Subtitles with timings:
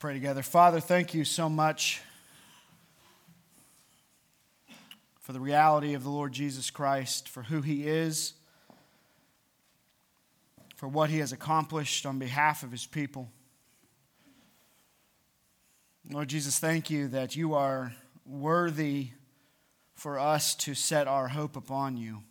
[0.00, 0.42] pray together.
[0.42, 2.00] Father, thank you so much
[5.20, 8.32] for the reality of the Lord Jesus Christ, for who he is,
[10.74, 13.28] for what he has accomplished on behalf of his people.
[16.10, 17.92] Lord Jesus, thank you that you are
[18.24, 19.10] worthy
[19.96, 22.22] for us to set our hope upon you.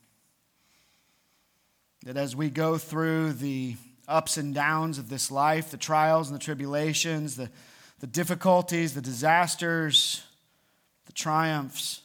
[2.03, 3.75] That as we go through the
[4.09, 7.49] ups and downs of this life, the trials and the tribulations, the,
[7.99, 10.23] the difficulties, the disasters,
[11.05, 12.01] the triumphs,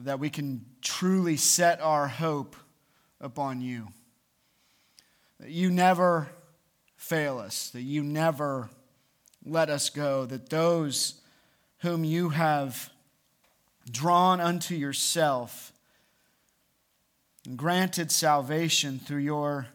[0.00, 2.56] that we can truly set our hope
[3.20, 3.88] upon you.
[5.40, 6.28] That you never
[6.96, 8.70] fail us, that you never
[9.44, 11.20] let us go, that those
[11.78, 12.90] whom you have
[13.90, 15.72] drawn unto yourself,
[17.44, 19.66] and granted salvation through your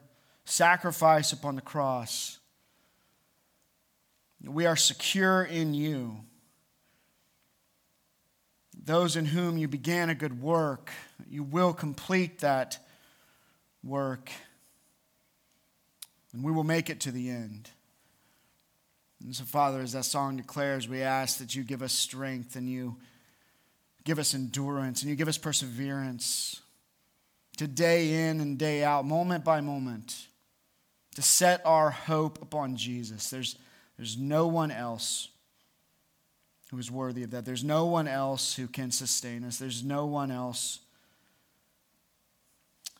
[0.49, 2.39] sacrifice upon the cross.
[4.43, 6.17] We are secure in you.
[8.81, 10.91] Those in whom you began a good work,
[11.29, 12.79] you will complete that
[13.84, 14.31] work,
[16.31, 17.70] and we will make it to the end.
[19.21, 22.70] And so, Father, as that song declares, we ask that you give us strength and
[22.70, 22.95] you
[24.05, 26.61] give us endurance and you give us perseverance
[27.57, 30.26] to day in and day out, moment by moment,
[31.18, 33.32] to set our hope upon Jesus.
[33.32, 33.55] There's,
[33.98, 35.29] there's no one else
[36.70, 37.43] who is worthy of that.
[37.43, 39.57] There's no one else who can sustain us.
[39.57, 40.77] There's no one else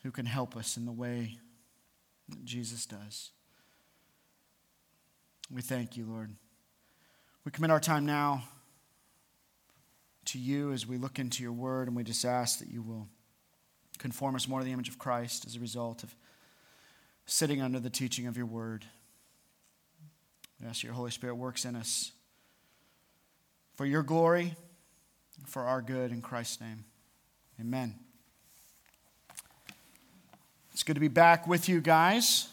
[0.02, 1.38] who can help us in the way
[2.30, 3.30] that Jesus does.
[5.54, 6.32] We thank you, Lord.
[7.45, 8.45] We commit our time now
[10.26, 13.08] to you as we look into your word, and we just ask that you will
[14.00, 16.16] conform us more to the image of Christ as a result of
[17.28, 18.86] sitting under the teaching of your word.
[20.61, 22.14] We ask your Holy Spirit works in us
[23.75, 24.56] for your glory,
[25.45, 26.86] for our good, in Christ's name.
[27.59, 27.93] Amen.
[30.71, 32.48] It's good to be back with you guys.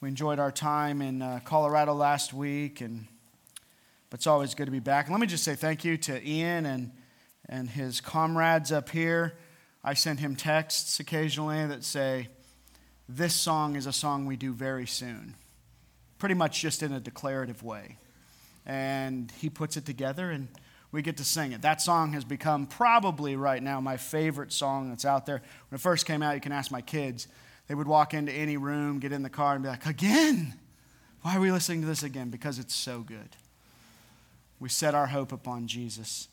[0.00, 3.06] We enjoyed our time in uh, Colorado last week, and
[4.10, 5.06] but it's always good to be back.
[5.06, 6.92] And let me just say thank you to Ian and,
[7.48, 9.38] and his comrades up here.
[9.82, 12.28] I send him texts occasionally that say,
[13.08, 15.34] This song is a song we do very soon,
[16.18, 17.96] pretty much just in a declarative way.
[18.66, 20.48] And he puts it together, and
[20.92, 21.62] we get to sing it.
[21.62, 25.40] That song has become probably right now my favorite song that's out there.
[25.70, 27.28] When it first came out, you can ask my kids.
[27.66, 30.54] They would walk into any room, get in the car, and be like, Again?
[31.22, 32.28] Why are we listening to this again?
[32.28, 33.36] Because it's so good.
[34.60, 36.28] We set our hope upon Jesus.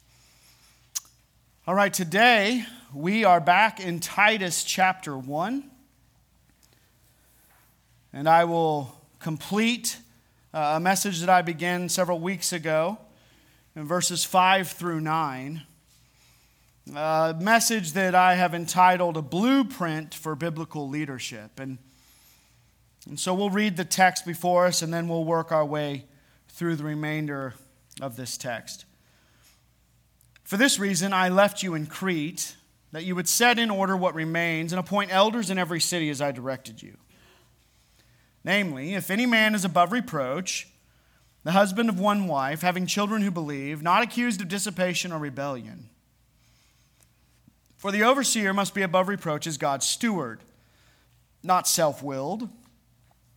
[1.65, 5.71] All right, today we are back in Titus chapter 1.
[8.15, 9.97] And I will complete
[10.53, 12.97] uh, a message that I began several weeks ago
[13.75, 15.61] in verses 5 through 9.
[16.95, 21.59] A message that I have entitled A Blueprint for Biblical Leadership.
[21.59, 21.77] And,
[23.05, 26.05] and so we'll read the text before us and then we'll work our way
[26.47, 27.53] through the remainder
[27.99, 28.85] of this text.
[30.45, 32.55] For this reason, I left you in Crete,
[32.93, 36.21] that you would set in order what remains and appoint elders in every city as
[36.21, 36.95] I directed you.
[38.45, 40.69] Namely, if any man is above reproach,
[41.43, 45.89] the husband of one wife, having children who believe, not accused of dissipation or rebellion.
[47.75, 50.39] For the overseer must be above reproach as God's steward,
[51.43, 52.47] not self willed,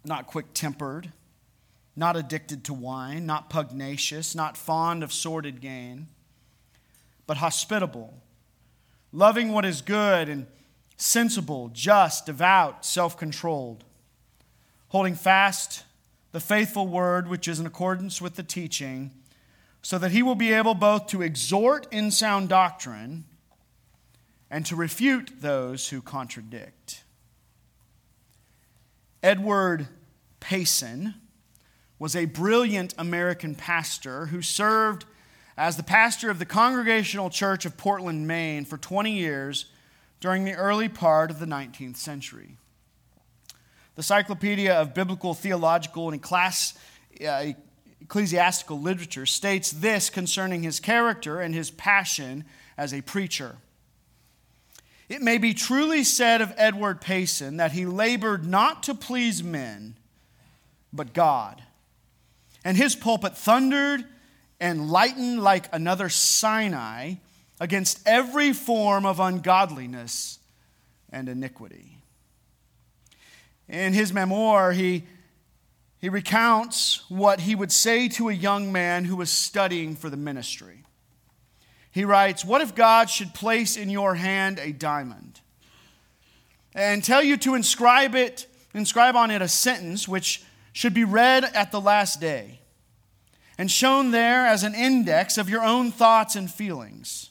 [0.05, 1.13] not quick tempered,
[1.97, 6.07] not addicted to wine, not pugnacious, not fond of sordid gain
[7.29, 8.15] but hospitable,
[9.13, 10.47] loving what is good and
[10.97, 13.85] sensible, just, devout, self controlled,
[14.89, 15.85] holding fast
[16.33, 19.11] the faithful word which is in accordance with the teaching,
[19.83, 23.25] so that he will be able both to exhort in sound doctrine
[24.51, 27.05] and to refute those who contradict.
[29.23, 29.89] Edward
[30.41, 31.15] Payson
[31.99, 35.05] was a brilliant American pastor who served
[35.57, 39.67] as the pastor of the Congregational Church of Portland, Maine, for 20 years
[40.21, 42.57] during the early part of the 19th century.
[43.99, 46.79] The Encyclopedia of Biblical, Theological, and Class,
[47.21, 47.47] uh,
[48.01, 52.45] Ecclesiastical Literature states this concerning his character and his passion
[52.77, 53.57] as a preacher.
[55.09, 59.97] It may be truly said of Edward Payson that he labored not to please men,
[60.93, 61.61] but God.
[62.65, 64.05] And his pulpit thundered
[64.61, 67.15] and lightened like another Sinai
[67.59, 70.39] against every form of ungodliness
[71.11, 71.98] and iniquity.
[73.69, 75.05] In his memoir, he
[76.01, 80.17] he recounts what he would say to a young man who was studying for the
[80.17, 80.85] ministry.
[81.91, 85.41] He writes, What if God should place in your hand a diamond
[86.75, 91.45] and tell you to inscribe it, inscribe on it a sentence which should be read
[91.45, 92.61] at the last day
[93.57, 97.31] and shown there as an index of your own thoughts and feelings?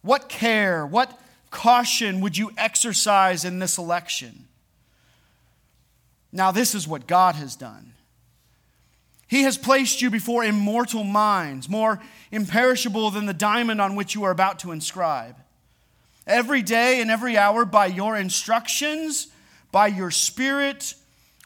[0.00, 1.20] What care, what
[1.50, 4.46] caution would you exercise in this election?
[6.36, 7.94] Now, this is what God has done.
[9.26, 11.98] He has placed you before immortal minds, more
[12.30, 15.36] imperishable than the diamond on which you are about to inscribe.
[16.26, 19.28] Every day and every hour, by your instructions,
[19.72, 20.94] by your spirit,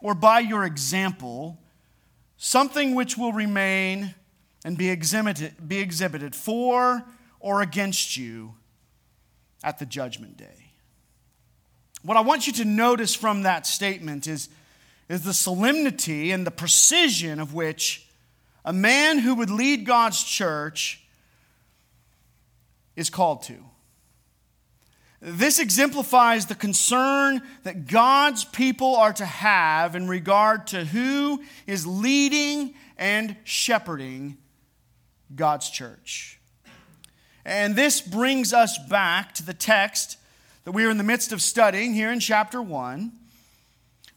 [0.03, 1.57] or by your example,
[2.37, 4.17] something which will remain
[4.65, 7.05] and be exhibited, be exhibited for
[7.39, 8.55] or against you
[9.63, 10.73] at the judgment day.
[12.03, 14.49] What I want you to notice from that statement is
[15.11, 18.07] is the solemnity and the precision of which
[18.65, 21.05] a man who would lead God's church
[22.95, 23.57] is called to.
[25.21, 31.89] This exemplifies the concern that God's people are to have in regard to who is
[31.89, 34.39] leading and shepherding
[35.35, 36.39] God's church.
[37.45, 40.19] And this brings us back to the text
[40.63, 43.20] that we are in the midst of studying here in chapter 1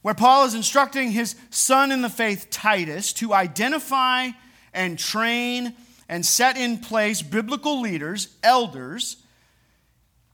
[0.04, 4.28] where Paul is instructing his son in the faith, Titus, to identify
[4.74, 5.74] and train
[6.08, 9.18] and set in place biblical leaders, elders,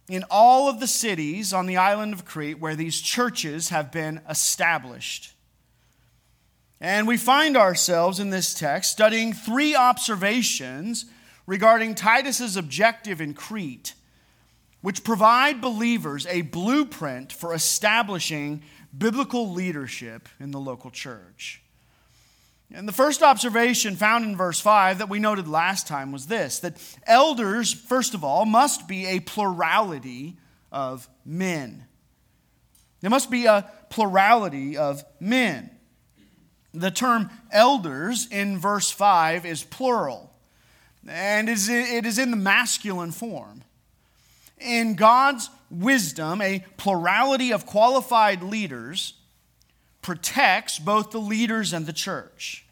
[0.10, 4.22] in all of the cities on the island of Crete where these churches have been
[4.28, 5.34] established.
[6.82, 11.06] And we find ourselves in this text studying three observations
[11.46, 13.94] regarding Titus's objective in Crete,
[14.82, 18.64] which provide believers a blueprint for establishing
[18.98, 21.62] biblical leadership in the local church.
[22.72, 26.60] And the first observation found in verse 5 that we noted last time was this
[26.60, 26.76] that
[27.08, 30.38] elders, first of all, must be a plurality
[30.72, 31.86] of men.
[33.02, 35.72] There must be a plurality of men.
[36.74, 40.32] The term elders in verse 5 is plural,
[41.08, 43.64] and it is in the masculine form.
[44.60, 49.14] In God's wisdom, a plurality of qualified leaders
[50.02, 52.66] protects both the leaders and the church.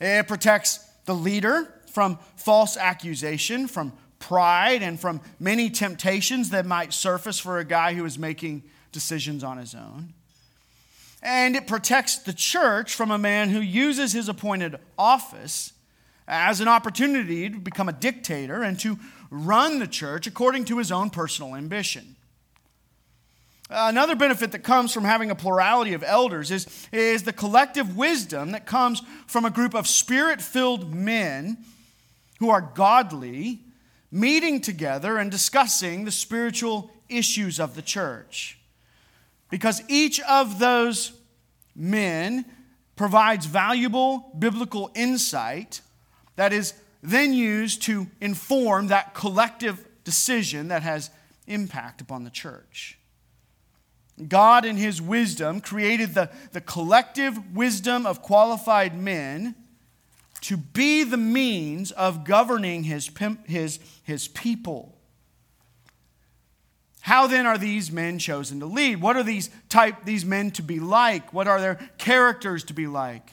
[0.00, 6.92] It protects the leader from false accusation, from pride, and from many temptations that might
[6.92, 10.14] surface for a guy who is making decisions on his own.
[11.22, 15.72] And it protects the church from a man who uses his appointed office
[16.26, 18.98] as an opportunity to become a dictator and to
[19.30, 22.16] run the church according to his own personal ambition.
[23.70, 28.52] Another benefit that comes from having a plurality of elders is, is the collective wisdom
[28.52, 31.58] that comes from a group of spirit filled men
[32.38, 33.60] who are godly,
[34.10, 38.58] meeting together and discussing the spiritual issues of the church.
[39.50, 41.12] Because each of those
[41.74, 42.44] men
[42.96, 45.80] provides valuable biblical insight
[46.36, 51.10] that is then used to inform that collective decision that has
[51.46, 52.98] impact upon the church.
[54.28, 59.54] God, in His wisdom, created the, the collective wisdom of qualified men
[60.42, 63.10] to be the means of governing His,
[63.44, 64.94] his, his people.
[67.00, 69.02] How then are these men chosen to lead?
[69.02, 71.34] What are these type these men to be like?
[71.34, 73.30] What are their characters to be like?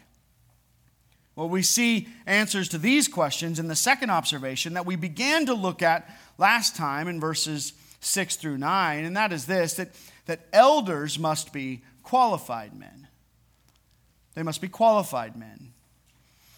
[1.35, 5.53] Well, we see answers to these questions in the second observation that we began to
[5.53, 9.89] look at last time in verses 6 through 9, and that is this that,
[10.25, 13.07] that elders must be qualified men.
[14.33, 15.73] They must be qualified men.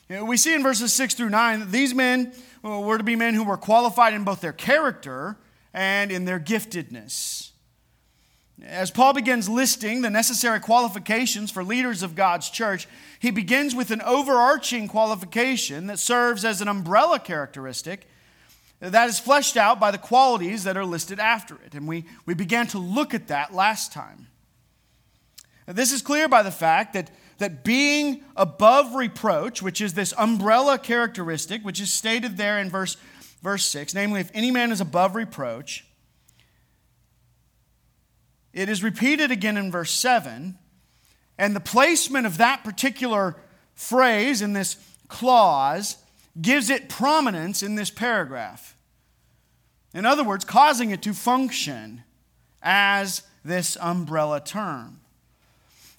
[0.10, 3.16] You know, we see in verses 6 through 9 that these men were to be
[3.16, 5.38] men who were qualified in both their character
[5.74, 7.43] and in their giftedness.
[8.62, 12.88] As Paul begins listing the necessary qualifications for leaders of God's church,
[13.20, 18.08] he begins with an overarching qualification that serves as an umbrella characteristic
[18.92, 21.74] that is fleshed out by the qualities that are listed after it.
[21.74, 24.28] And we, we began to look at that last time.
[25.66, 30.78] this is clear by the fact that, that being above reproach, which is this umbrella
[30.78, 32.98] characteristic, which is stated there in verse,
[33.42, 35.86] verse 6, namely, if any man is above reproach,
[38.54, 40.58] it is repeated again in verse 7,
[41.38, 43.36] and the placement of that particular
[43.74, 45.98] phrase in this clause
[46.40, 48.76] gives it prominence in this paragraph.
[49.94, 52.04] In other words, causing it to function
[52.62, 55.00] as this umbrella term.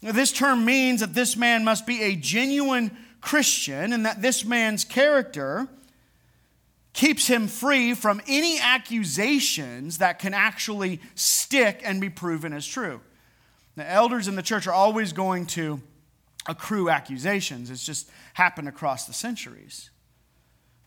[0.02, 4.44] Now, This term means that this man must be a genuine Christian and that this
[4.44, 5.66] man's character
[6.94, 13.00] keeps him free from any accusations that can actually stick and be proven as true.
[13.76, 15.80] The elders in the church are always going to
[16.46, 17.70] accrue accusations.
[17.70, 19.90] It's just happened across the centuries.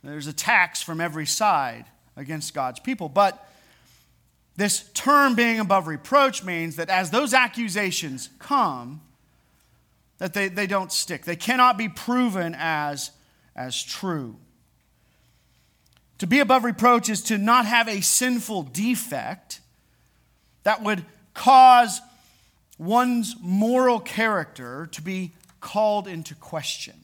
[0.03, 1.85] There's attacks from every side
[2.15, 3.09] against God's people.
[3.09, 3.45] But
[4.55, 9.01] this term being above reproach means that as those accusations come,
[10.19, 11.25] that they, they don't stick.
[11.25, 13.11] They cannot be proven as,
[13.55, 14.37] as true.
[16.19, 19.61] To be above reproach is to not have a sinful defect
[20.63, 22.01] that would cause
[22.77, 26.95] one's moral character to be called into question.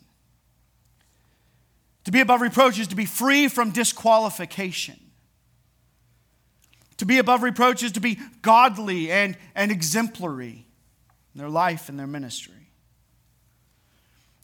[2.06, 5.00] To be above reproach is to be free from disqualification.
[6.98, 10.66] To be above reproach is to be godly and, and exemplary
[11.34, 12.63] in their life and their ministry.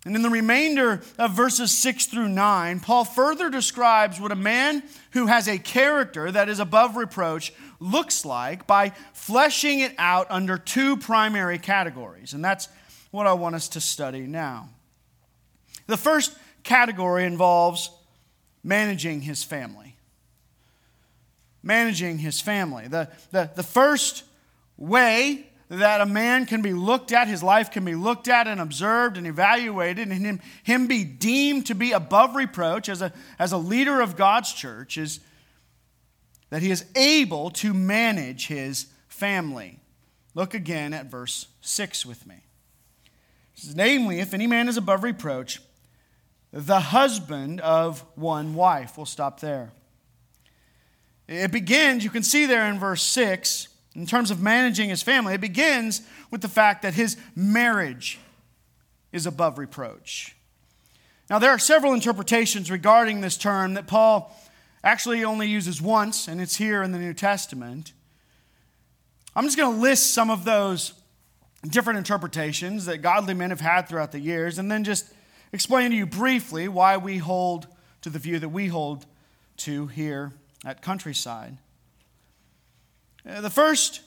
[0.05, 4.81] And in the remainder of verses 6 through 9, Paul further describes what a man
[5.11, 10.57] who has a character that is above reproach looks like by fleshing it out under
[10.57, 12.33] two primary categories.
[12.33, 12.69] And that's
[13.11, 14.69] what I want us to study now.
[15.87, 17.91] The first category involves
[18.63, 19.97] managing his family.
[21.61, 22.87] Managing his family.
[22.87, 24.23] The, the, the first
[24.77, 28.59] way that a man can be looked at, his life can be looked at and
[28.59, 33.51] observed and evaluated, and him, him be deemed to be above reproach as a, as
[33.51, 35.19] a leader of God's church is
[36.49, 39.79] that he is able to manage his family.
[40.33, 42.37] Look again at verse 6 with me.
[43.53, 45.61] Says, Namely, if any man is above reproach,
[46.51, 48.97] the husband of one wife.
[48.97, 49.71] We'll stop there.
[51.27, 53.67] It begins, you can see there in verse 6,
[53.99, 56.01] in terms of managing his family, it begins
[56.31, 58.17] with the fact that his marriage
[59.11, 60.37] is above reproach.
[61.29, 64.33] Now, there are several interpretations regarding this term that Paul
[64.85, 67.91] actually only uses once, and it's here in the New Testament.
[69.35, 70.93] I'm just going to list some of those
[71.67, 75.11] different interpretations that godly men have had throughout the years, and then just
[75.51, 77.67] explain to you briefly why we hold
[78.01, 79.05] to the view that we hold
[79.57, 80.31] to here
[80.63, 81.57] at Countryside.
[83.27, 84.01] Uh, the first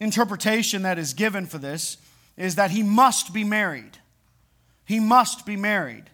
[0.00, 1.96] interpretation that is given for this
[2.36, 3.98] is that he must be married.
[4.84, 6.04] He must be married.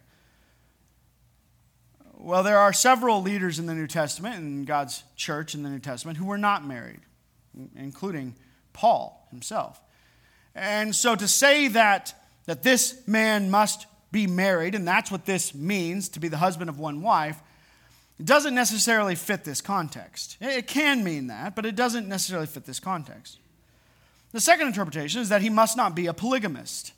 [2.21, 5.79] Well, there are several leaders in the New Testament, in God's church in the New
[5.79, 7.01] Testament, who were not married,
[7.77, 8.35] including
[8.73, 9.81] Paul himself.
[10.55, 12.15] And so to say that,
[12.47, 16.69] that this man must be married, and that's what this means to be the husband
[16.69, 17.41] of one wife,
[18.19, 20.37] it doesn't necessarily fit this context.
[20.41, 23.39] It can mean that, but it doesn't necessarily fit this context.
[24.33, 26.93] The second interpretation is that he must not be a polygamist.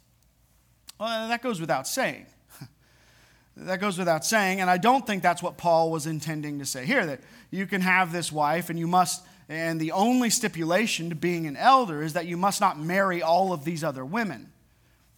[0.99, 2.27] Well, that goes without saying.
[3.57, 6.87] that goes without saying, and I don't think that's what Paul was intending to say
[6.87, 11.15] here that you can have this wife and you must, and the only stipulation to
[11.15, 14.51] being an elder is that you must not marry all of these other women.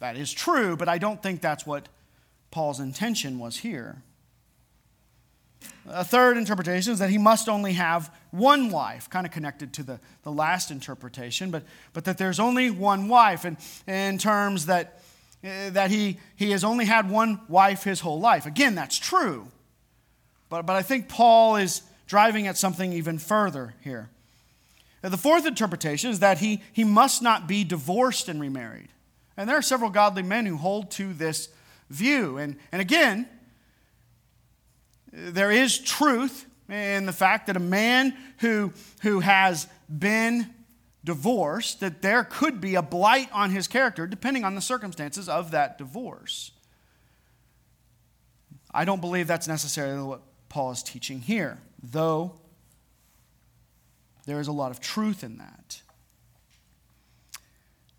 [0.01, 1.89] That is true, but I don't think that's what
[2.51, 4.03] Paul's intention was here.
[5.89, 9.83] A third interpretation is that he must only have one wife, kind of connected to
[9.83, 15.03] the, the last interpretation, but, but that there's only one wife, and in terms that,
[15.45, 18.47] uh, that he, he has only had one wife his whole life.
[18.47, 19.49] Again, that's true,
[20.49, 24.09] but, but I think Paul is driving at something even further here.
[25.03, 28.89] The fourth interpretation is that he, he must not be divorced and remarried.
[29.37, 31.49] And there are several godly men who hold to this
[31.91, 32.39] view.
[32.39, 33.27] And, and again,
[35.13, 40.49] there is truth in the fact that a man who, who has been
[41.05, 45.51] divorced, that there could be a blight on his character depending on the circumstances of
[45.51, 46.53] that divorce.
[48.73, 52.33] I don't believe that's necessarily what Paul is teaching here, though
[54.25, 55.83] there is a lot of truth in that.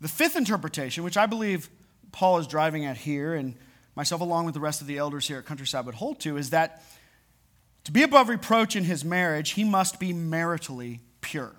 [0.00, 1.68] The fifth interpretation, which I believe
[2.12, 3.54] Paul is driving at here, and
[3.94, 6.50] myself along with the rest of the elders here at Countryside would hold to, is
[6.50, 6.82] that
[7.84, 11.54] to be above reproach in his marriage, he must be maritally pure.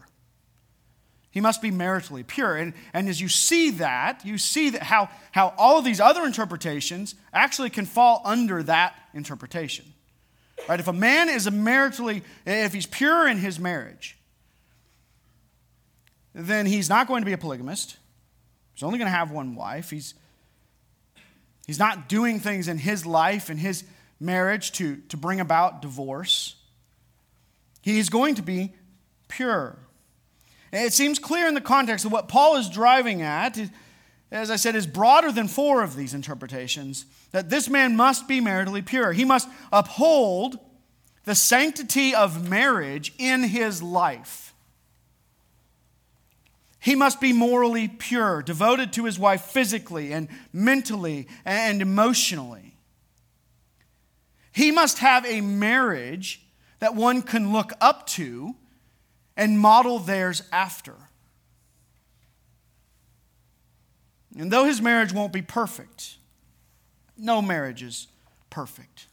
[1.29, 2.55] He must be maritally pure.
[2.55, 6.25] And, and as you see that, you see that how, how all of these other
[6.25, 9.85] interpretations actually can fall under that interpretation.
[10.69, 10.79] Right?
[10.79, 14.17] If a man is a maritally, if he's pure in his marriage,
[16.33, 17.97] then he's not going to be a polygamist.
[18.73, 19.89] He's only going to have one wife.
[19.89, 20.15] He's,
[21.67, 23.83] he's not doing things in his life and his
[24.19, 26.55] marriage to, to bring about divorce.
[27.81, 28.73] He is going to be
[29.27, 29.77] pure.
[30.71, 33.57] It seems clear in the context of what Paul is driving at
[34.31, 38.41] as I said, is broader than four of these interpretations that this man must be
[38.41, 39.13] maritally pure.
[39.13, 40.59] He must uphold
[41.25, 44.53] the sanctity of marriage in his life.
[46.79, 52.74] He must be morally pure, devoted to his wife physically and mentally and emotionally.
[54.55, 56.41] He must have a marriage
[56.79, 58.55] that one can look up to
[59.35, 60.93] and model theirs after.
[64.37, 66.19] And though his marriage won't be perfect,
[67.17, 68.07] no marriage is
[68.49, 69.07] perfect.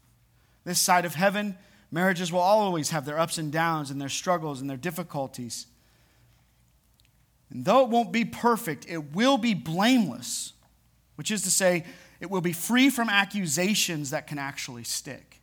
[0.63, 1.59] This side of heaven,
[1.91, 5.67] marriages will always have their ups and downs and their struggles and their difficulties.
[7.51, 10.53] And though it won't be perfect, it will be blameless,
[11.17, 11.85] which is to say,
[12.23, 15.41] it will be free from accusations that can actually stick.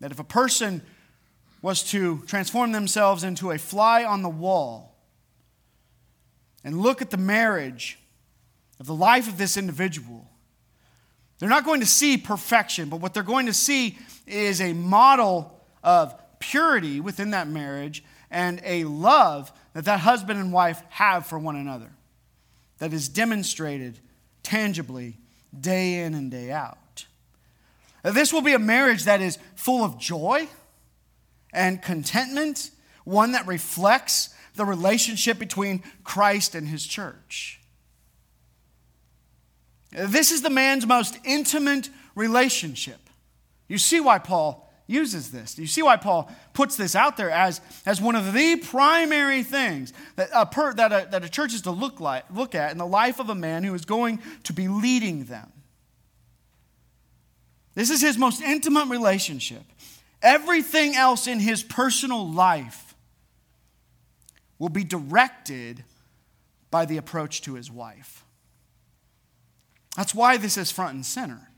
[0.00, 0.82] That if a person
[1.62, 4.96] was to transform themselves into a fly on the wall
[6.64, 8.00] and look at the marriage
[8.80, 10.28] of the life of this individual,
[11.38, 13.96] they're not going to see perfection, but what they're going to see
[14.26, 20.52] is a model of purity within that marriage and a love that that husband and
[20.52, 21.92] wife have for one another
[22.84, 23.98] that is demonstrated
[24.42, 25.16] tangibly
[25.58, 27.06] day in and day out.
[28.02, 30.48] This will be a marriage that is full of joy
[31.50, 32.70] and contentment,
[33.04, 37.58] one that reflects the relationship between Christ and his church.
[39.90, 43.00] This is the man's most intimate relationship.
[43.66, 45.54] You see why Paul uses this.
[45.54, 49.42] Do you see why Paul puts this out there as, as one of the primary
[49.42, 52.72] things that a, per, that, a, that a church is to look, like, look at
[52.72, 55.50] in the life of a man who is going to be leading them?
[57.74, 59.62] This is his most intimate relationship.
[60.22, 62.94] Everything else in his personal life
[64.58, 65.84] will be directed
[66.70, 68.24] by the approach to his wife.
[69.96, 71.48] That's why this is front and center.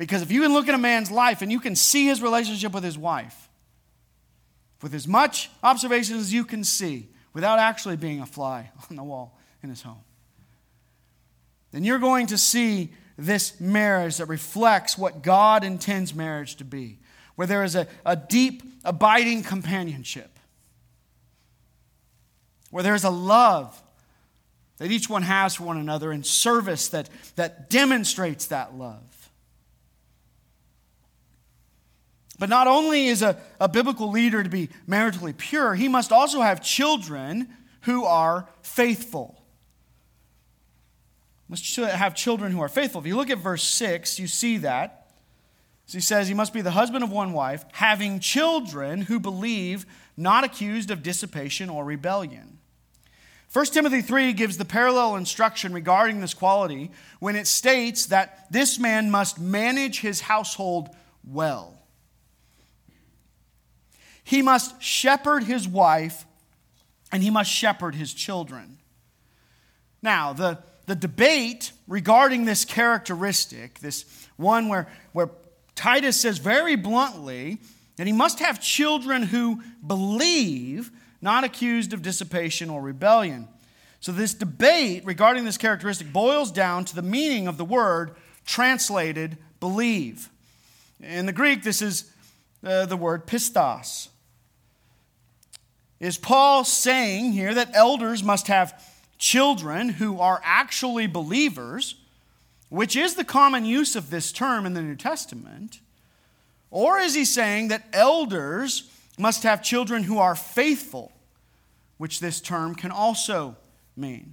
[0.00, 2.72] Because if you can look at a man's life and you can see his relationship
[2.72, 3.50] with his wife,
[4.80, 9.04] with as much observation as you can see, without actually being a fly on the
[9.04, 10.00] wall in his home,
[11.72, 16.98] then you're going to see this marriage that reflects what God intends marriage to be,
[17.34, 20.38] where there is a, a deep, abiding companionship,
[22.70, 23.82] where there is a love
[24.78, 29.19] that each one has for one another and service that, that demonstrates that love.
[32.40, 36.40] But not only is a, a biblical leader to be maritally pure, he must also
[36.40, 37.48] have children
[37.82, 39.44] who are faithful.
[41.48, 43.02] Must have children who are faithful.
[43.02, 45.10] If you look at verse 6, you see that.
[45.84, 49.84] So he says he must be the husband of one wife, having children who believe,
[50.16, 52.56] not accused of dissipation or rebellion.
[53.52, 58.78] 1 Timothy 3 gives the parallel instruction regarding this quality when it states that this
[58.78, 60.88] man must manage his household
[61.22, 61.79] well.
[64.24, 66.26] He must shepherd his wife
[67.12, 68.78] and he must shepherd his children.
[70.02, 74.04] Now, the, the debate regarding this characteristic, this
[74.36, 75.30] one where, where
[75.74, 77.58] Titus says very bluntly
[77.96, 83.48] that he must have children who believe, not accused of dissipation or rebellion.
[84.00, 88.12] So, this debate regarding this characteristic boils down to the meaning of the word
[88.46, 90.30] translated believe.
[91.02, 92.10] In the Greek, this is
[92.64, 94.08] uh, the word pistos.
[95.98, 98.82] Is Paul saying here that elders must have
[99.18, 101.94] children who are actually believers,
[102.70, 105.80] which is the common use of this term in the New Testament?
[106.70, 111.12] Or is he saying that elders must have children who are faithful,
[111.98, 113.56] which this term can also
[113.96, 114.32] mean?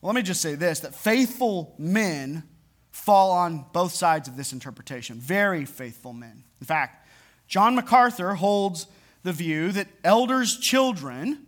[0.00, 2.44] Well, let me just say this that faithful men
[2.90, 5.18] fall on both sides of this interpretation.
[5.18, 6.44] Very faithful men.
[6.60, 7.08] In fact,
[7.46, 8.86] John MacArthur holds
[9.22, 11.46] the view that elders' children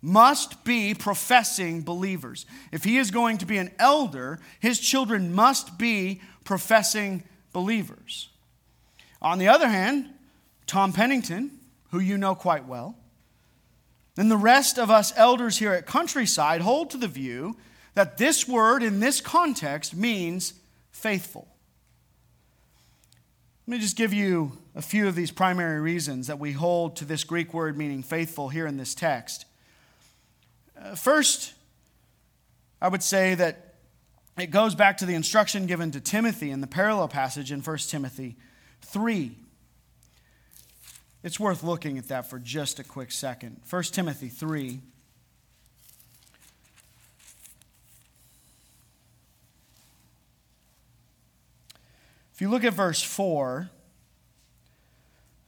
[0.00, 2.44] must be professing believers.
[2.72, 8.28] If he is going to be an elder, his children must be professing believers.
[9.20, 10.10] On the other hand,
[10.66, 11.52] Tom Pennington,
[11.90, 12.96] who you know quite well,
[14.16, 17.56] and the rest of us elders here at Countryside hold to the view
[17.94, 20.54] that this word in this context means
[20.92, 21.48] faithful.
[23.66, 27.04] Let me just give you a few of these primary reasons that we hold to
[27.04, 29.46] this Greek word meaning faithful here in this text.
[30.80, 31.54] Uh, first,
[32.80, 33.74] I would say that
[34.38, 37.78] it goes back to the instruction given to Timothy in the parallel passage in 1
[37.78, 38.36] Timothy
[38.82, 39.36] 3.
[41.22, 43.60] It's worth looking at that for just a quick second.
[43.68, 44.80] 1 Timothy 3.
[52.32, 53.68] If you look at verse 4,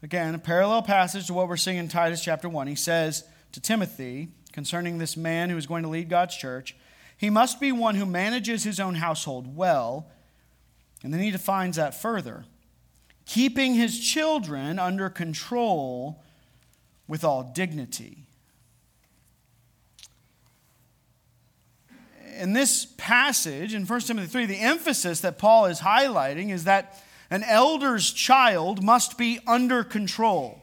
[0.03, 3.61] again, a parallel passage to what we're seeing in Titus chapter 1, he says to
[3.61, 6.77] Timothy concerning this man who is going to lead God's church,
[7.17, 10.11] he must be one who manages his own household well.
[11.03, 12.45] And then he defines that further
[13.27, 16.23] keeping his children under control
[17.09, 18.24] with all dignity.
[22.39, 27.03] In this passage in 1 Timothy 3, the emphasis that Paul is highlighting is that
[27.31, 30.61] an elder's child must be under control.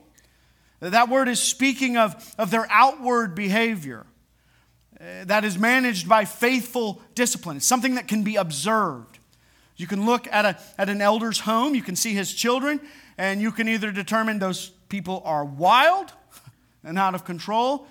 [0.80, 4.06] That word is speaking of, of their outward behavior
[5.00, 7.58] uh, that is managed by faithful discipline.
[7.58, 9.20] It's something that can be observed.
[9.78, 12.82] You can look at, a, at an elder's home, you can see his children,
[13.18, 16.12] and you can either determine those people are wild
[16.84, 17.88] and out of control,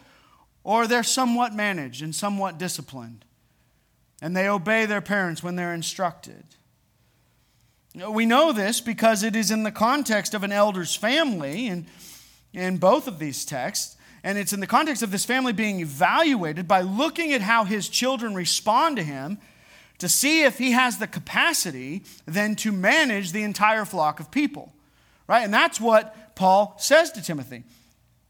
[0.64, 3.24] or they're somewhat managed and somewhat disciplined.
[4.22, 6.44] And they obey their parents when they're instructed.
[8.08, 11.86] We know this because it is in the context of an elder's family in,
[12.52, 13.96] in both of these texts.
[14.22, 17.88] And it's in the context of this family being evaluated by looking at how his
[17.88, 19.38] children respond to him
[19.98, 24.72] to see if he has the capacity then to manage the entire flock of people.
[25.26, 25.44] Right?
[25.44, 27.64] And that's what Paul says to Timothy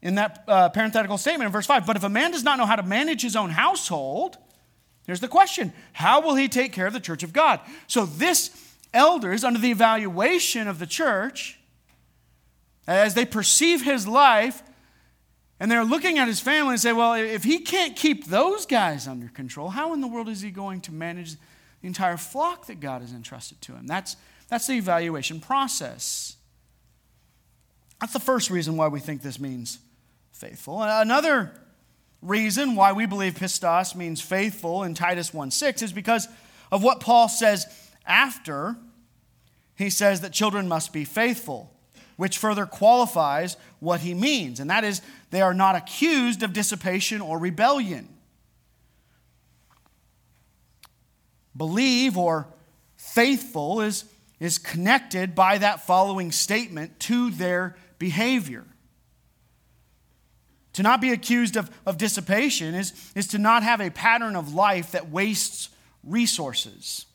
[0.01, 1.85] in that uh, parenthetical statement in verse 5.
[1.85, 4.37] But if a man does not know how to manage his own household,
[5.05, 7.59] here's the question How will he take care of the church of God?
[7.87, 8.51] So this
[8.93, 11.59] elder is under the evaluation of the church
[12.87, 14.63] as they perceive his life
[15.61, 19.07] and they're looking at his family and say, well, if he can't keep those guys
[19.07, 22.79] under control, how in the world is he going to manage the entire flock that
[22.79, 23.85] God has entrusted to him?
[23.85, 24.15] That's,
[24.47, 26.35] that's the evaluation process.
[27.99, 29.77] That's the first reason why we think this means
[30.31, 30.81] faithful.
[30.81, 31.51] Another
[32.21, 36.27] reason why we believe pistos means faithful in Titus 1 6 is because
[36.71, 37.65] of what Paul says
[38.05, 38.75] after
[39.75, 41.71] he says that children must be faithful
[42.21, 47.19] which further qualifies what he means, and that is they are not accused of dissipation
[47.19, 48.07] or rebellion.
[51.57, 52.47] Believe or
[52.95, 54.05] faithful is,
[54.39, 58.65] is connected by that following statement to their behavior.
[60.73, 64.53] To not be accused of, of dissipation is, is to not have a pattern of
[64.53, 65.69] life that wastes
[66.03, 67.05] resources.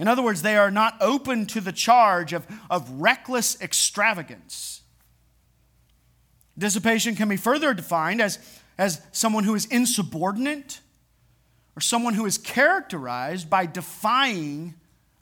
[0.00, 4.82] In other words, they are not open to the charge of, of reckless extravagance.
[6.56, 8.38] Dissipation can be further defined as,
[8.78, 10.80] as someone who is insubordinate
[11.76, 14.74] or someone who is characterized by defying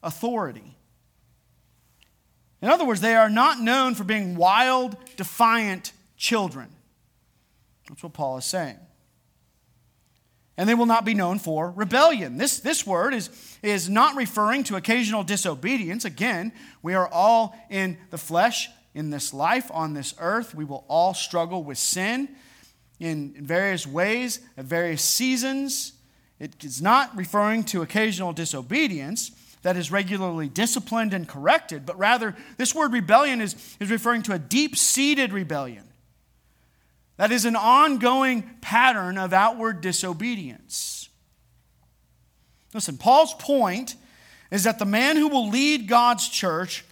[0.02, 0.76] authority.
[2.60, 6.68] In other words, they are not known for being wild, defiant children.
[7.92, 8.78] That's what Paul is saying
[10.56, 12.36] and they will not be known for rebellion.
[12.36, 13.30] This, this word is,
[13.62, 16.04] is not referring to occasional disobedience.
[16.04, 16.52] Again,
[16.82, 20.54] we are all in the flesh in this life, on this earth.
[20.54, 22.28] We will all struggle with sin
[23.00, 25.94] in various ways, at various seasons.
[26.38, 29.30] It is not referring to occasional disobedience
[29.62, 34.32] that is regularly disciplined and corrected, but rather, this word rebellion is, is referring to
[34.32, 35.84] a deep seated rebellion
[37.16, 41.08] that is an ongoing pattern of outward disobedience.
[42.74, 43.96] Listen, Paul's point
[44.50, 46.84] is that the man who will lead God's church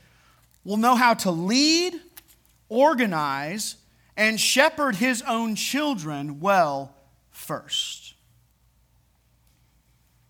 [0.64, 1.94] will know how to lead,
[2.68, 3.76] organize,
[4.16, 6.94] and shepherd his own children well
[7.30, 8.14] first.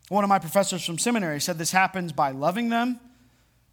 [0.09, 3.01] One of my professors from seminary said this happens by loving them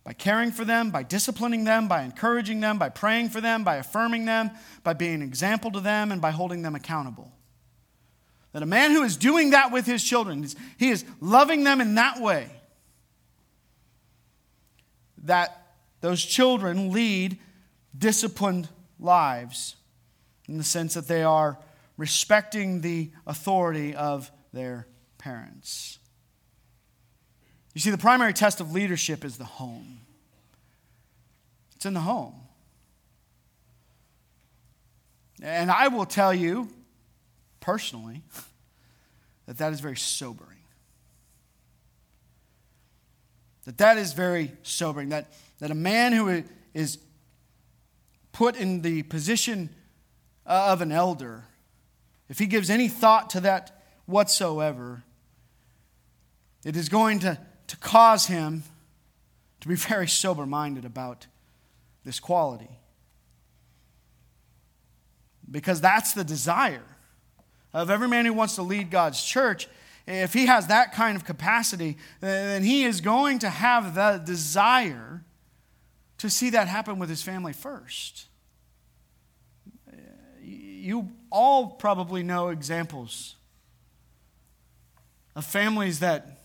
[0.08, 3.76] by caring for them, by disciplining them, by encouraging them, by praying for them, by
[3.76, 4.50] affirming them,
[4.82, 7.30] by being an example to them, and by holding them accountable.
[8.54, 11.96] That a man who is doing that with his children, he is loving them in
[11.96, 12.50] that way.
[15.26, 17.38] That those children lead
[17.98, 18.70] disciplined
[19.02, 19.76] lives
[20.48, 21.60] in the sense that they are
[21.98, 25.97] respecting the authority of their parents.
[27.78, 30.00] You see, the primary test of leadership is the home.
[31.76, 32.34] It's in the home.
[35.44, 36.70] And I will tell you
[37.60, 38.24] personally
[39.46, 40.58] that that is very sobering.
[43.66, 45.10] That that is very sobering.
[45.10, 46.98] That, that a man who is
[48.32, 49.70] put in the position
[50.48, 51.44] uh, of an elder,
[52.28, 55.04] if he gives any thought to that whatsoever,
[56.66, 57.38] it is going to
[57.68, 58.64] to cause him
[59.62, 61.28] to be very sober minded about
[62.04, 62.70] this quality.
[65.50, 66.84] Because that's the desire
[67.74, 69.68] of every man who wants to lead God's church.
[70.06, 75.24] If he has that kind of capacity, then he is going to have the desire
[76.18, 78.28] to see that happen with his family first.
[80.42, 83.36] You all probably know examples
[85.36, 86.37] of families that,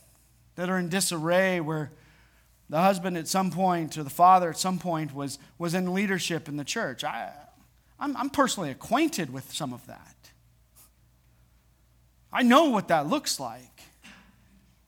[0.57, 1.91] that are in disarray where
[2.69, 6.49] the husband at some point or the father at some point was, was in leadership
[6.49, 7.05] in the church.
[7.05, 7.31] I,
[8.01, 10.17] I'm, I'm personally acquainted with some of that.
[12.33, 13.83] I know what that looks like.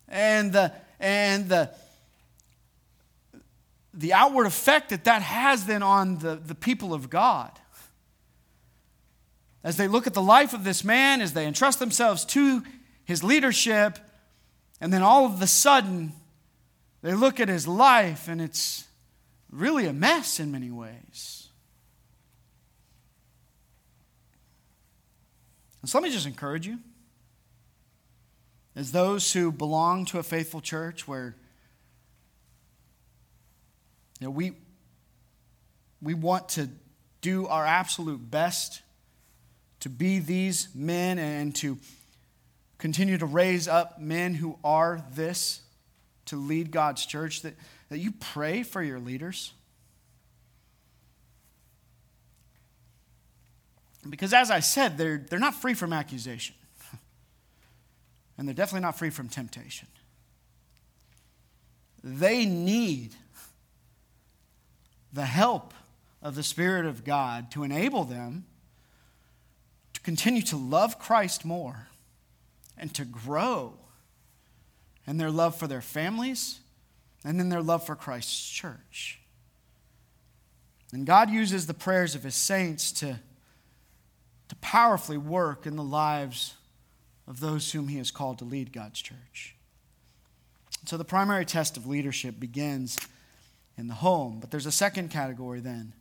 [0.08, 1.70] And the, and the,
[3.92, 7.50] the outward effect that that has then on the, the people of God.
[9.62, 12.62] As they look at the life of this man, as they entrust themselves to
[13.04, 13.98] his leadership,
[14.80, 16.12] and then all of a sudden,
[17.02, 18.86] they look at his life and it's
[19.50, 21.48] really a mess in many ways.
[25.80, 26.78] And so let me just encourage you,
[28.74, 31.36] as those who belong to a faithful church where
[34.18, 34.52] you know, we,
[36.00, 36.68] we want to
[37.20, 38.80] do our absolute best
[39.80, 41.76] to be these men and to
[42.84, 45.62] continue to raise up men who are this
[46.26, 47.54] to lead God's church, that,
[47.88, 49.54] that you pray for your leaders.
[54.06, 56.54] Because as I said, they're, they're not free from accusation.
[58.36, 59.88] And they're definitely not free from temptation.
[62.02, 63.14] They need
[65.10, 65.72] the help
[66.20, 68.44] of the Spirit of God to enable them
[69.94, 71.88] to continue to love Christ more
[72.76, 73.74] and to grow
[75.06, 76.60] in their love for their families
[77.24, 79.20] and in their love for Christ's church.
[80.92, 83.18] And God uses the prayers of his saints to,
[84.48, 86.54] to powerfully work in the lives
[87.26, 89.56] of those whom he has called to lead God's church.
[90.86, 92.98] So the primary test of leadership begins
[93.76, 94.38] in the home.
[94.40, 95.94] But there's a second category then,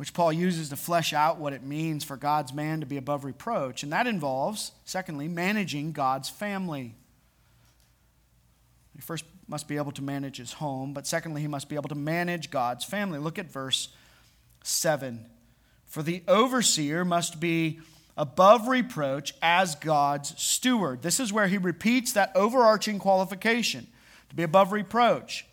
[0.00, 3.22] which Paul uses to flesh out what it means for God's man to be above
[3.22, 3.82] reproach.
[3.82, 6.94] And that involves, secondly, managing God's family.
[8.94, 11.90] He first must be able to manage his home, but secondly, he must be able
[11.90, 13.18] to manage God's family.
[13.18, 13.90] Look at verse
[14.64, 15.26] 7.
[15.86, 17.80] For the overseer must be
[18.16, 21.02] above reproach as God's steward.
[21.02, 23.86] This is where he repeats that overarching qualification
[24.30, 25.44] to be above reproach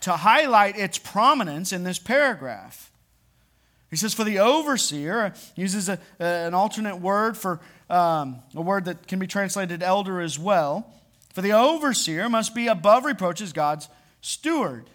[0.00, 2.89] to highlight its prominence in this paragraph.
[3.90, 9.08] He says, for the overseer, uses a, an alternate word for um, a word that
[9.08, 10.86] can be translated elder as well.
[11.34, 13.88] For the overseer must be above reproach as God's
[14.20, 14.88] steward.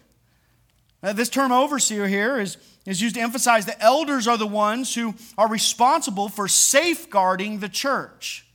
[1.02, 2.56] Now, this term overseer here is,
[2.86, 7.68] is used to emphasize that elders are the ones who are responsible for safeguarding the
[7.68, 8.46] church,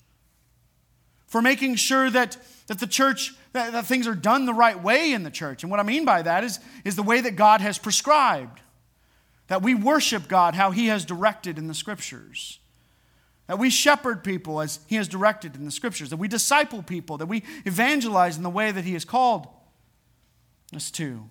[1.27, 5.13] for making sure that, that the church that, that things are done the right way
[5.13, 5.63] in the church.
[5.63, 8.59] And what I mean by that is, is the way that God has prescribed.
[9.51, 12.59] That we worship God how He has directed in the Scriptures.
[13.47, 16.09] That we shepherd people as He has directed in the Scriptures.
[16.09, 17.17] That we disciple people.
[17.17, 19.49] That we evangelize in the way that He has called
[20.73, 21.25] us to.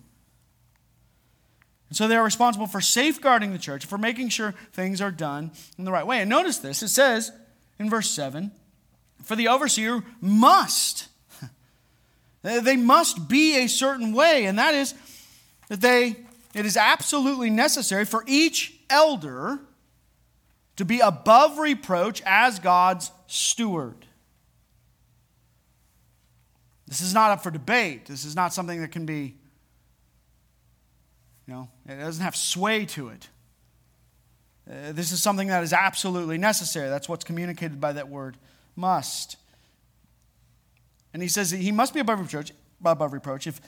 [1.89, 5.49] And so they are responsible for safeguarding the church, for making sure things are done
[5.79, 6.21] in the right way.
[6.21, 7.31] And notice this it says
[7.79, 8.51] in verse 7
[9.23, 11.07] For the overseer must
[12.43, 14.93] they must be a certain way, and that is
[15.69, 16.17] that they,
[16.53, 19.59] it is absolutely necessary for each elder
[20.75, 24.05] to be above reproach as God's steward.
[26.87, 28.05] This is not up for debate.
[28.05, 29.35] This is not something that can be,
[31.47, 33.29] you know, it doesn't have sway to it.
[34.69, 36.89] Uh, this is something that is absolutely necessary.
[36.89, 38.37] That's what's communicated by that word
[38.75, 39.37] must.
[41.13, 42.51] And he says that he must be above reproach,
[42.83, 43.61] above reproach if,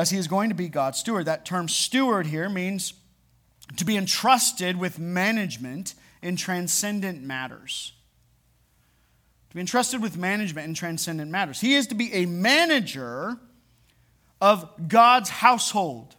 [0.00, 1.26] as he is going to be God's steward.
[1.26, 2.94] That term steward here means
[3.76, 7.92] to be entrusted with management in transcendent matters.
[9.50, 11.60] To be entrusted with management in transcendent matters.
[11.60, 13.38] He is to be a manager
[14.40, 16.16] of God's household,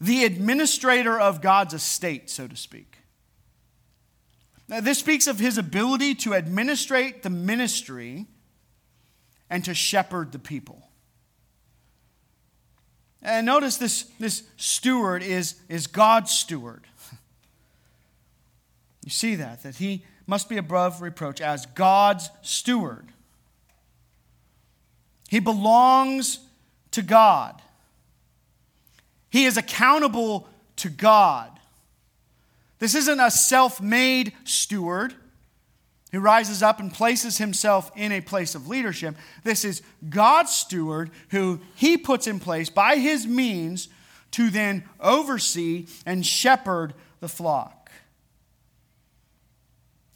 [0.00, 2.98] the administrator of God's estate, so to speak.
[4.68, 8.26] Now, this speaks of his ability to administrate the ministry
[9.50, 10.85] and to shepherd the people.
[13.26, 16.86] And notice this, this steward is, is God's steward.
[19.04, 23.06] You see that, that he must be above reproach as God's steward.
[25.28, 26.40] He belongs
[26.90, 27.62] to God.
[29.30, 31.56] He is accountable to God.
[32.80, 35.14] This isn't a self made steward
[36.16, 39.14] who rises up and places himself in a place of leadership.
[39.44, 43.90] This is God's steward who he puts in place by his means
[44.30, 47.90] to then oversee and shepherd the flock.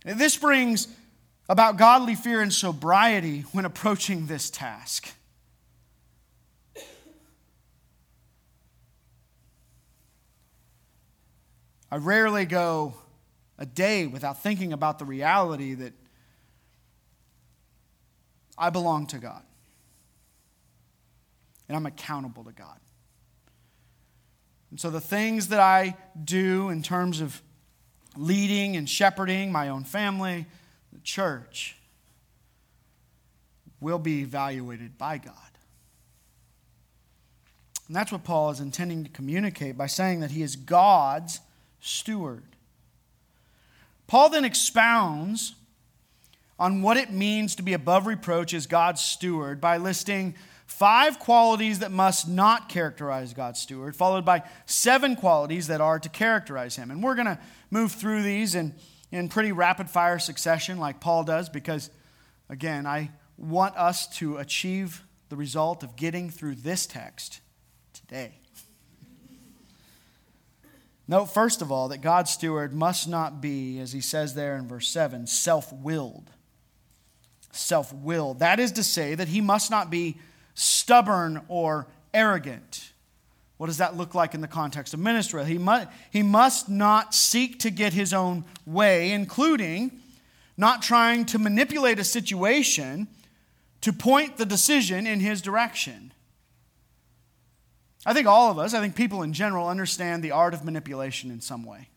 [0.03, 0.89] This brings
[1.51, 5.13] about godly fear and sobriety when approaching this task.
[11.91, 12.95] I rarely go
[13.61, 15.93] a day without thinking about the reality that
[18.59, 19.43] I belong to God
[21.69, 22.81] and I'm accountable to God.
[24.71, 27.43] And so the things that I do in terms of
[28.17, 30.47] leading and shepherding my own family,
[30.93, 31.77] the church,
[33.81, 35.35] will be evaluated by God.
[37.87, 41.41] And that's what Paul is intending to communicate by saying that he is God's
[41.81, 42.45] steward.
[44.11, 45.55] Paul then expounds
[46.59, 50.35] on what it means to be above reproach as God's steward by listing
[50.67, 56.09] five qualities that must not characterize God's steward, followed by seven qualities that are to
[56.09, 56.91] characterize him.
[56.91, 57.39] And we're going to
[57.71, 58.75] move through these in,
[59.13, 61.89] in pretty rapid fire succession, like Paul does, because,
[62.49, 67.43] again, I want us to achieve the result of getting through this text
[67.93, 68.41] today.
[71.11, 74.69] Note, first of all, that God's steward must not be, as he says there in
[74.69, 76.31] verse 7, self willed.
[77.51, 78.39] Self willed.
[78.39, 80.19] That is to say, that he must not be
[80.55, 82.93] stubborn or arrogant.
[83.57, 85.45] What does that look like in the context of ministry?
[85.47, 89.91] He must, he must not seek to get his own way, including
[90.57, 93.09] not trying to manipulate a situation
[93.81, 96.13] to point the decision in his direction.
[98.07, 101.31] I think all of us, I think people in general, understand the art of manipulation
[101.31, 101.89] in some way.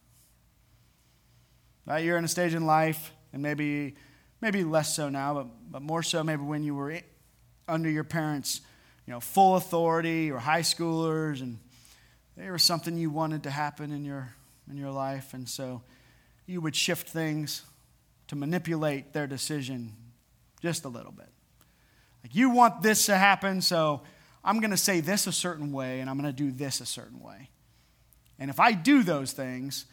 [1.86, 2.04] Right?
[2.04, 3.96] You're in a stage in life, and maybe,
[4.42, 7.00] maybe less so now, but, but more so maybe when you were
[7.68, 8.62] under your parents'
[9.06, 11.60] you know, full authority or high schoolers, and
[12.38, 14.34] there was something you wanted to happen in your,
[14.70, 15.82] in your life, and so
[16.46, 17.64] you would shift things
[18.28, 19.94] to manipulate their decision
[20.62, 21.30] just a little bit.
[22.24, 24.02] Like, you want this to happen, so
[24.44, 26.86] I'm going to say this a certain way and I'm going to do this a
[26.86, 27.50] certain way.
[28.40, 29.86] And if I do those things,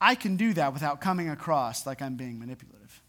[0.00, 3.02] I can do that without coming across like I'm being manipulative.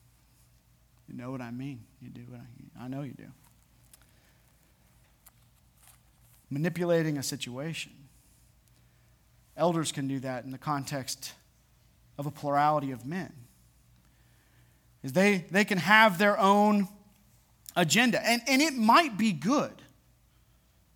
[1.07, 1.83] You know what I mean?
[2.01, 3.27] You do what I, I know you do.
[6.49, 7.91] Manipulating a situation.
[9.57, 11.33] Elders can do that in the context
[12.17, 13.33] of a plurality of men.
[15.03, 16.87] Is they, they can have their own
[17.75, 18.25] agenda.
[18.25, 19.81] And, and it might be good.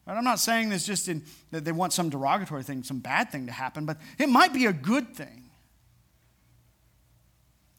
[0.10, 3.32] And I'm not saying this just in, that they want some derogatory thing, some bad
[3.32, 5.52] thing to happen, but it might be a good thing.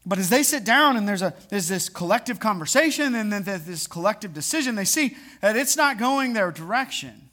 [0.07, 3.65] But as they sit down and there's, a, there's this collective conversation and then there's
[3.65, 7.31] this collective decision, they see that it's not going their direction.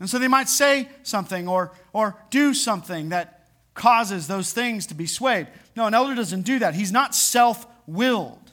[0.00, 4.94] And so they might say something or, or do something that causes those things to
[4.94, 5.46] be swayed.
[5.76, 6.74] No, an elder doesn't do that.
[6.74, 8.43] He's not self willed.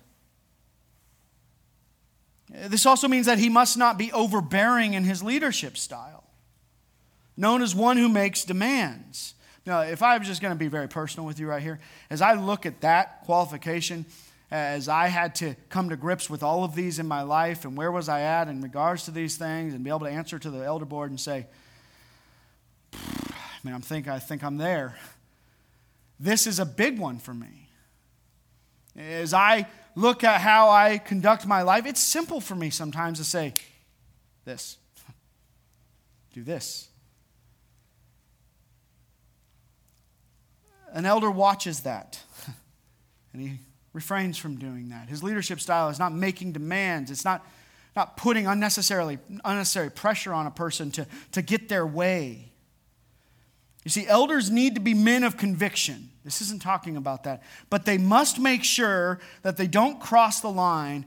[2.52, 6.24] This also means that he must not be overbearing in his leadership style,
[7.38, 9.36] known as one who makes demands.
[9.66, 12.22] Now, if I was just going to be very personal with you right here, as
[12.22, 14.06] I look at that qualification,
[14.50, 17.78] as I had to come to grips with all of these in my life and
[17.78, 20.50] where was I at in regards to these things and be able to answer to
[20.50, 21.46] the elder board and say,
[22.94, 22.98] I
[23.64, 24.98] mean, I'm think, I think I'm there.
[26.20, 27.70] This is a big one for me.
[28.98, 33.26] As I look at how I conduct my life, it's simple for me sometimes to
[33.26, 33.54] say,
[34.46, 34.78] this,
[36.34, 36.88] do this.
[40.94, 42.20] An elder watches that,
[43.34, 43.60] and he
[43.94, 45.10] refrains from doing that.
[45.10, 47.46] His leadership style is not making demands, it's not,
[47.96, 52.51] not putting unnecessarily, unnecessary pressure on a person to, to get their way.
[53.84, 56.10] You see, elders need to be men of conviction.
[56.24, 57.42] This isn't talking about that.
[57.70, 61.06] But they must make sure that they don't cross the line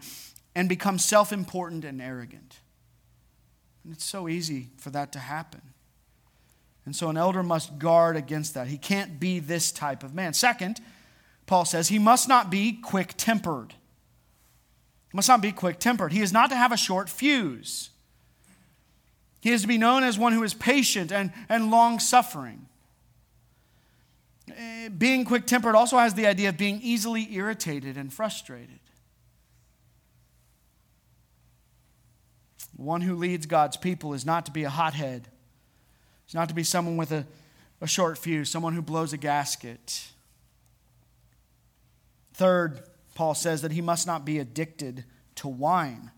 [0.54, 2.58] and become self important and arrogant.
[3.84, 5.60] And it's so easy for that to happen.
[6.84, 8.66] And so an elder must guard against that.
[8.66, 10.34] He can't be this type of man.
[10.34, 10.80] Second,
[11.46, 13.74] Paul says he must not be quick tempered.
[15.12, 16.12] Must not be quick tempered.
[16.12, 17.90] He is not to have a short fuse.
[19.44, 22.64] He is to be known as one who is patient and, and long suffering.
[24.48, 28.78] Eh, being quick tempered also has the idea of being easily irritated and frustrated.
[32.74, 35.28] One who leads God's people is not to be a hothead,
[36.24, 37.26] it's not to be someone with a,
[37.82, 40.08] a short fuse, someone who blows a gasket.
[42.32, 42.80] Third,
[43.14, 46.12] Paul says that he must not be addicted to wine.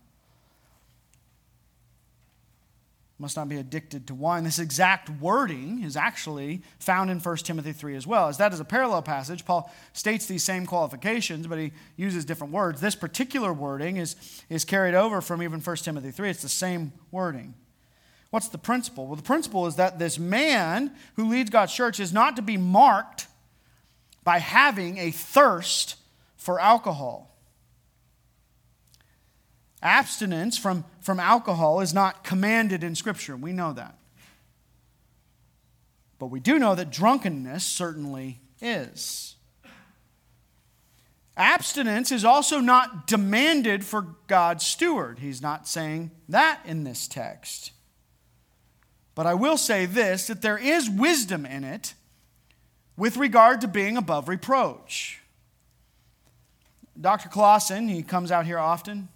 [3.19, 4.43] Must not be addicted to wine.
[4.43, 8.27] This exact wording is actually found in 1 Timothy 3 as well.
[8.27, 12.53] As that is a parallel passage, Paul states these same qualifications, but he uses different
[12.53, 12.79] words.
[12.79, 14.15] This particular wording is,
[14.49, 16.29] is carried over from even 1 Timothy 3.
[16.29, 17.55] It's the same wording.
[18.29, 19.07] What's the principle?
[19.07, 22.57] Well, the principle is that this man who leads God's church is not to be
[22.57, 23.27] marked
[24.23, 25.95] by having a thirst
[26.35, 27.35] for alcohol.
[29.81, 33.37] Abstinence from, from alcohol is not commanded in Scripture.
[33.37, 33.97] We know that.
[36.19, 39.37] But we do know that drunkenness certainly is.
[41.37, 45.19] Abstinence is also not demanded for God's steward.
[45.19, 47.71] He's not saying that in this text.
[49.15, 51.93] But I will say this that there is wisdom in it
[52.97, 55.21] with regard to being above reproach.
[56.99, 57.29] Dr.
[57.29, 59.07] Clausen, he comes out here often.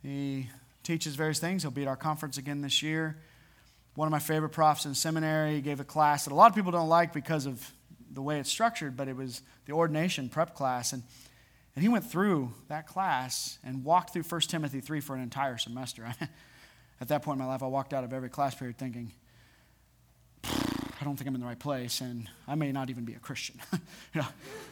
[0.00, 0.46] He
[0.82, 1.62] teaches various things.
[1.62, 3.16] He'll be at our conference again this year.
[3.94, 6.72] One of my favorite profs in seminary gave a class that a lot of people
[6.72, 7.72] don't like because of
[8.12, 10.92] the way it's structured, but it was the ordination prep class.
[10.92, 11.02] And,
[11.74, 15.58] and he went through that class and walked through 1 Timothy 3 for an entire
[15.58, 16.12] semester.
[17.00, 19.12] At that point in my life, I walked out of every class period thinking,
[20.44, 23.18] I don't think I'm in the right place, and I may not even be a
[23.18, 23.56] Christian.
[23.72, 24.26] you know,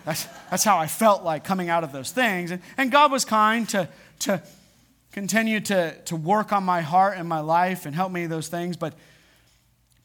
[0.04, 2.50] that's, that's how I felt like coming out of those things.
[2.50, 3.88] And, and God was kind to,
[4.20, 4.42] to
[5.12, 8.76] continue to, to work on my heart and my life and help me those things.
[8.76, 8.94] But,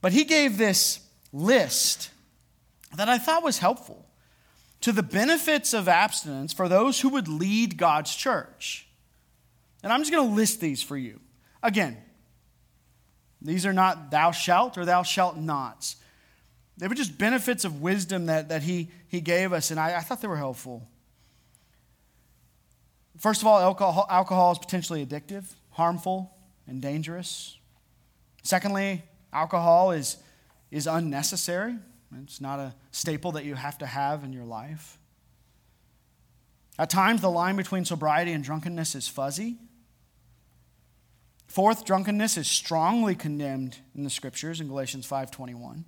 [0.01, 0.99] but He gave this
[1.31, 2.09] list
[2.95, 4.05] that I thought was helpful
[4.81, 8.87] to the benefits of abstinence for those who would lead God's church.
[9.81, 11.19] And I'm just going to list these for you.
[11.61, 11.97] Again,
[13.41, 15.97] these are not thou shalt or thou shalt nots.
[16.77, 19.99] They were just benefits of wisdom that, that he, he gave us, and I, I
[19.99, 20.87] thought they were helpful.
[23.23, 26.35] First of all, alcohol, alcohol is potentially addictive, harmful,
[26.67, 27.57] and dangerous.
[28.43, 29.01] Secondly,
[29.31, 30.17] alcohol is,
[30.71, 31.77] is unnecessary.
[32.21, 34.97] It's not a staple that you have to have in your life.
[36.77, 39.55] At times, the line between sobriety and drunkenness is fuzzy.
[41.47, 45.85] Fourth, drunkenness is strongly condemned in the scriptures in Galatians 5:21.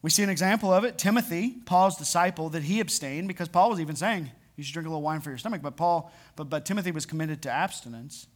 [0.00, 0.96] We see an example of it.
[0.96, 4.90] Timothy, Paul's disciple, that he abstained because Paul was even saying you should drink a
[4.90, 5.62] little wine for your stomach.
[5.62, 8.26] But Paul, but, but Timothy was committed to abstinence.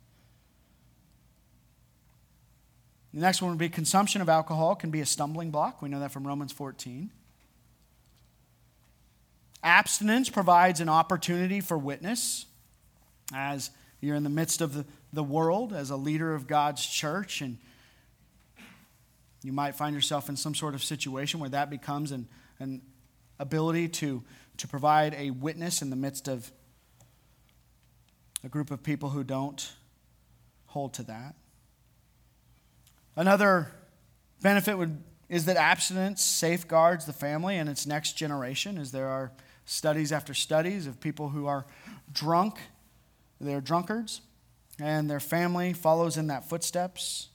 [3.14, 5.80] The next one would be consumption of alcohol can be a stumbling block.
[5.80, 7.10] We know that from Romans 14.
[9.62, 12.46] Abstinence provides an opportunity for witness
[13.34, 17.40] as you're in the midst of the, the world as a leader of God's church
[17.40, 17.58] and
[19.42, 22.82] you might find yourself in some sort of situation where that becomes an, an
[23.38, 24.22] ability to,
[24.58, 26.52] to provide a witness in the midst of
[28.44, 29.72] a group of people who don't
[30.66, 31.34] hold to that.
[33.16, 33.72] Another
[34.42, 39.32] benefit would, is that abstinence safeguards the family and its next generation, as there are
[39.64, 41.66] studies after studies of people who are
[42.12, 42.58] drunk,
[43.40, 44.20] they're drunkards,
[44.80, 47.28] and their family follows in that footsteps.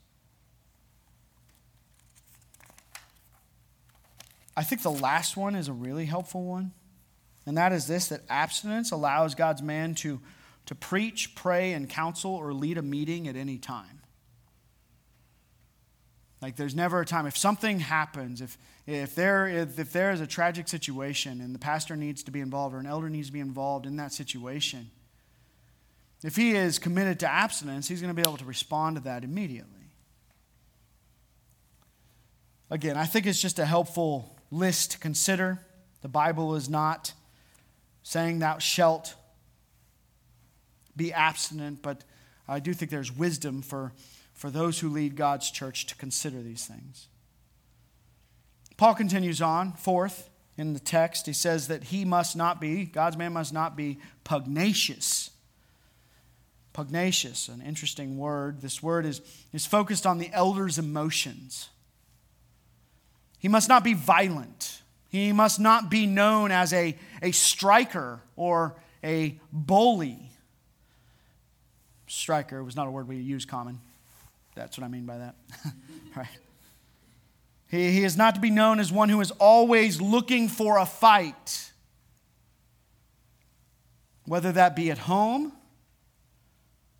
[4.55, 6.71] I think the last one is a really helpful one.
[7.45, 10.21] And that is this that abstinence allows God's man to,
[10.65, 14.01] to preach, pray, and counsel or lead a meeting at any time.
[16.41, 17.25] Like there's never a time.
[17.25, 21.59] If something happens, if, if, there, if, if there is a tragic situation and the
[21.59, 24.91] pastor needs to be involved or an elder needs to be involved in that situation,
[26.21, 29.23] if he is committed to abstinence, he's going to be able to respond to that
[29.23, 29.83] immediately.
[32.69, 35.59] Again, I think it's just a helpful list to consider.
[36.01, 37.13] The Bible is not
[38.03, 39.15] saying thou shalt
[40.95, 42.03] be abstinent, but
[42.47, 43.93] I do think there's wisdom for,
[44.33, 47.07] for those who lead God's church to consider these things.
[48.77, 53.17] Paul continues on, fourth, in the text, he says that he must not be, God's
[53.17, 55.31] man must not be pugnacious.
[56.73, 58.61] Pugnacious, an interesting word.
[58.61, 61.69] This word is, is focused on the elder's emotions.
[63.39, 64.82] He must not be violent.
[65.13, 70.31] He must not be known as a, a striker or a bully.
[72.07, 73.79] Striker was not a word we use common.
[74.55, 75.35] That's what I mean by that.
[76.15, 76.27] right.
[77.67, 80.85] He, he is not to be known as one who is always looking for a
[80.87, 81.71] fight,
[84.25, 85.53] whether that be at home,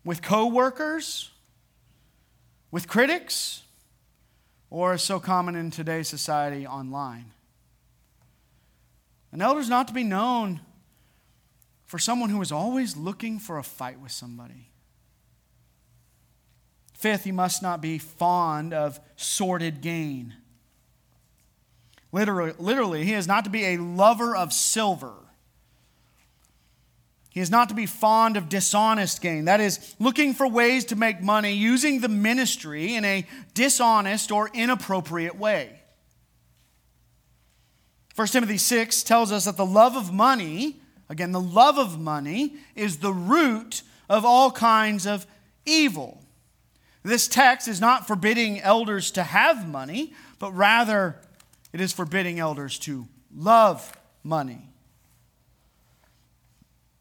[0.04, 1.32] with coworkers,
[2.70, 3.64] with critics,
[4.70, 7.32] or so common in today's society online.
[9.34, 10.60] An elder is not to be known
[11.86, 14.70] for someone who is always looking for a fight with somebody.
[16.92, 20.34] Fifth, he must not be fond of sordid gain.
[22.12, 25.14] Literally, literally, he is not to be a lover of silver.
[27.28, 29.46] He is not to be fond of dishonest gain.
[29.46, 34.48] That is, looking for ways to make money using the ministry in a dishonest or
[34.54, 35.80] inappropriate way.
[38.16, 40.76] 1 Timothy 6 tells us that the love of money,
[41.08, 45.26] again, the love of money, is the root of all kinds of
[45.66, 46.22] evil.
[47.02, 51.16] This text is not forbidding elders to have money, but rather
[51.72, 53.06] it is forbidding elders to
[53.36, 53.92] love
[54.22, 54.68] money.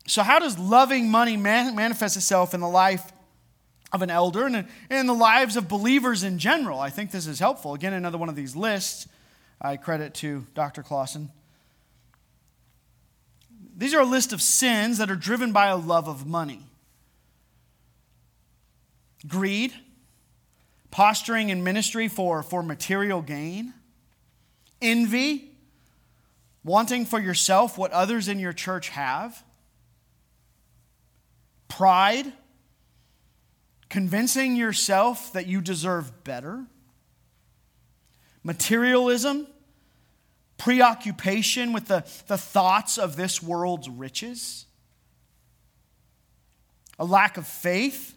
[0.07, 3.13] So, how does loving money manifest itself in the life
[3.93, 6.79] of an elder and in the lives of believers in general?
[6.79, 7.73] I think this is helpful.
[7.73, 9.07] Again, another one of these lists
[9.63, 10.83] I credit to Dr.
[10.83, 11.31] Clausen.
[13.75, 16.61] These are a list of sins that are driven by a love of money
[19.25, 19.73] greed,
[20.91, 23.73] posturing in ministry for, for material gain
[24.83, 25.49] envy,
[26.63, 29.43] wanting for yourself what others in your church have,
[31.69, 32.31] pride,
[33.89, 36.65] convincing yourself that you deserve better,
[38.43, 39.47] materialism,
[40.57, 44.65] preoccupation with the, the thoughts of this world's riches,
[46.99, 48.15] a lack of faith,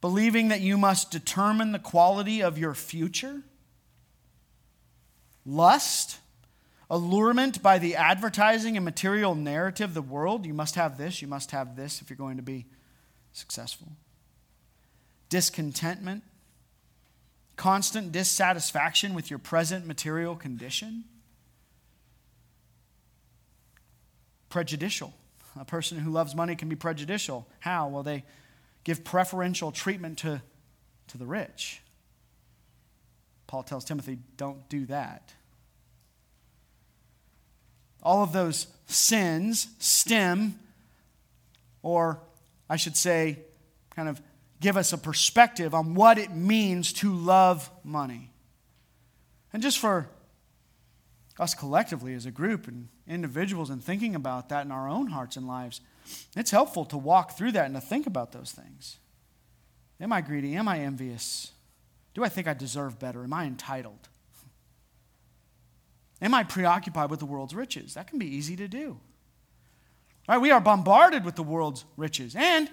[0.00, 3.42] believing that you must determine the quality of your future
[5.46, 6.18] lust,
[6.90, 10.44] allurement by the advertising and material narrative of the world.
[10.44, 12.66] You must have this, you must have this if you're going to be
[13.32, 13.92] successful.
[15.28, 16.24] Discontentment,
[17.56, 21.04] constant dissatisfaction with your present material condition.
[24.56, 25.12] Prejudicial.
[25.60, 27.46] A person who loves money can be prejudicial.
[27.58, 27.88] How?
[27.88, 28.24] Well, they
[28.84, 30.40] give preferential treatment to,
[31.08, 31.82] to the rich.
[33.48, 35.34] Paul tells Timothy, don't do that.
[38.02, 40.58] All of those sins stem,
[41.82, 42.18] or
[42.70, 43.40] I should say,
[43.90, 44.22] kind of
[44.62, 48.30] give us a perspective on what it means to love money.
[49.52, 50.08] And just for
[51.38, 55.36] us collectively as a group and individuals and thinking about that in our own hearts
[55.36, 55.80] and lives,
[56.36, 58.98] it's helpful to walk through that and to think about those things.
[60.00, 60.54] Am I greedy?
[60.56, 61.52] Am I envious?
[62.14, 63.24] Do I think I deserve better?
[63.24, 64.08] Am I entitled?
[66.20, 67.94] Am I preoccupied with the world's riches?
[67.94, 68.98] That can be easy to do.
[70.28, 70.38] Right?
[70.38, 72.34] We are bombarded with the world's riches.
[72.34, 72.70] And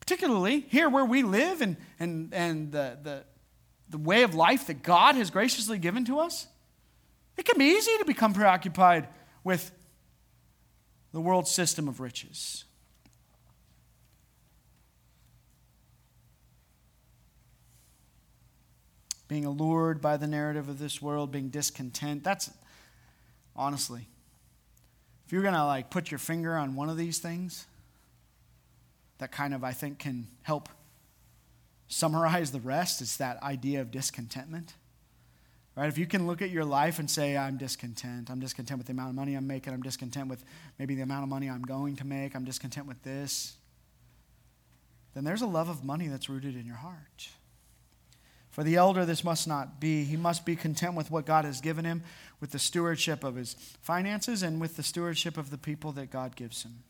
[0.00, 3.24] particularly here where we live and, and, and the, the,
[3.88, 6.46] the way of life that God has graciously given to us,
[7.36, 9.08] it can be easy to become preoccupied
[9.44, 9.70] with
[11.12, 12.64] the world system of riches.
[19.26, 22.22] being allured by the narrative of this world, being discontent.
[22.22, 22.50] That's
[23.56, 24.06] honestly,
[25.26, 27.66] if you're going to like put your finger on one of these things,
[29.18, 30.68] that kind of, I think, can help
[31.88, 33.00] summarize the rest.
[33.00, 34.74] It's that idea of discontentment.
[35.76, 35.88] Right?
[35.88, 38.92] If you can look at your life and say, I'm discontent, I'm discontent with the
[38.92, 40.44] amount of money I'm making, I'm discontent with
[40.78, 43.56] maybe the amount of money I'm going to make, I'm discontent with this,
[45.14, 47.28] then there's a love of money that's rooted in your heart.
[48.50, 50.04] For the elder, this must not be.
[50.04, 52.04] He must be content with what God has given him,
[52.38, 56.36] with the stewardship of his finances, and with the stewardship of the people that God
[56.36, 56.84] gives him.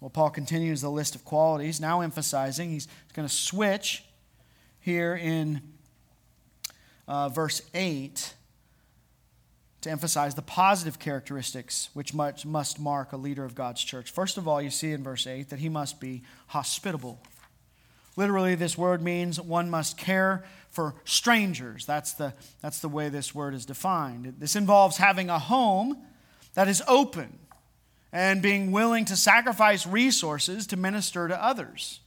[0.00, 4.04] Well, Paul continues the list of qualities, now emphasizing, he's going to switch
[4.78, 5.73] here in
[7.06, 8.34] uh, verse 8
[9.82, 14.10] to emphasize the positive characteristics which must mark a leader of God's church.
[14.10, 17.20] First of all, you see in verse 8 that he must be hospitable.
[18.16, 21.84] Literally, this word means one must care for strangers.
[21.84, 24.34] That's the, that's the way this word is defined.
[24.38, 25.98] This involves having a home
[26.54, 27.38] that is open
[28.12, 32.00] and being willing to sacrifice resources to minister to others.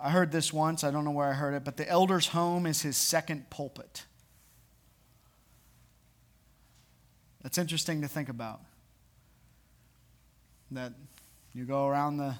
[0.00, 2.66] I heard this once, I don't know where I heard it, but the elder's home
[2.66, 4.04] is his second pulpit.
[7.42, 8.60] That's interesting to think about.
[10.70, 10.92] That
[11.52, 12.34] you go around the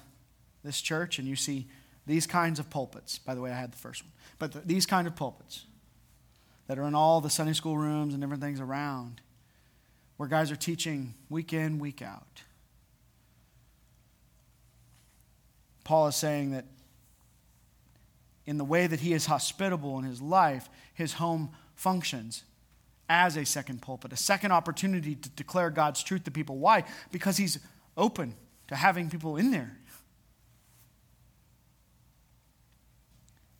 [0.63, 1.67] this church and you see
[2.05, 3.17] these kinds of pulpits.
[3.17, 4.11] By the way, I had the first one.
[4.37, 5.65] But the, these kind of pulpits
[6.67, 9.21] that are in all the Sunday school rooms and different things around
[10.17, 12.43] where guys are teaching week in, week out.
[15.83, 16.65] Paul is saying that
[18.49, 22.43] in the way that he is hospitable in his life, his home functions
[23.07, 26.57] as a second pulpit, a second opportunity to declare God's truth to people.
[26.57, 26.83] Why?
[27.11, 27.59] Because he's
[27.95, 28.33] open
[28.67, 29.77] to having people in there.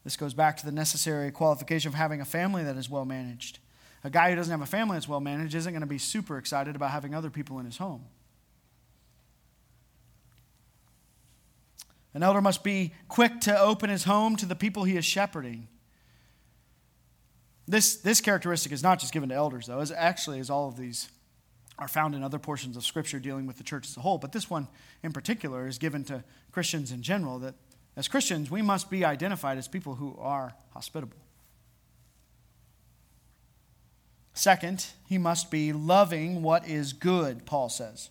[0.04, 3.60] This goes back to the necessary qualification of having a family that is well managed.
[4.04, 6.40] A guy who doesn't have a family that's well managed isn't going to be super
[6.40, 8.06] excited about having other people in his home.
[12.14, 15.68] An elder must be quick to open his home to the people he is shepherding.
[17.68, 20.76] This, this characteristic is not just given to elders, though, as actually as all of
[20.76, 21.10] these
[21.78, 24.18] are found in other portions of Scripture dealing with the church as a whole.
[24.18, 24.68] But this one
[25.04, 27.54] in particular is given to Christians in general, that
[27.96, 31.18] as Christians, we must be identified as people who are hospitable.
[34.34, 38.10] Second, he must be loving what is good, Paul says.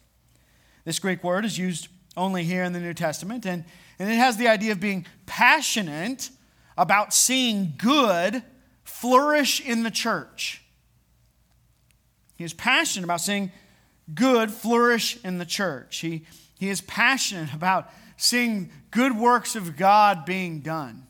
[0.85, 3.65] This Greek word is used only here in the New Testament, and,
[3.99, 6.31] and it has the idea of being passionate
[6.77, 8.43] about seeing good
[8.85, 10.63] flourish in the church.
[12.37, 13.51] He is passionate about seeing
[14.15, 15.99] good flourish in the church.
[15.99, 16.25] He,
[16.59, 21.07] he is passionate about seeing good works of God being done.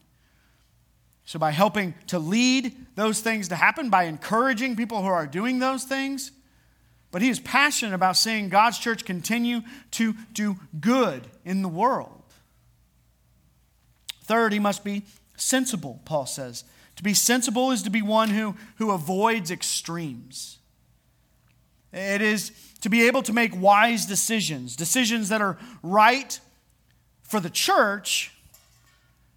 [1.25, 5.59] So, by helping to lead those things to happen, by encouraging people who are doing
[5.59, 6.33] those things,
[7.11, 9.61] but he is passionate about seeing God's church continue
[9.93, 12.18] to do good in the world.
[14.29, 15.05] Third, he must be
[15.37, 16.65] sensible, Paul says.
[16.97, 20.59] To be sensible is to be one who, who avoids extremes.
[21.95, 22.53] It is
[22.83, 26.39] to be able to make wise decisions, decisions that are right
[27.23, 28.33] for the church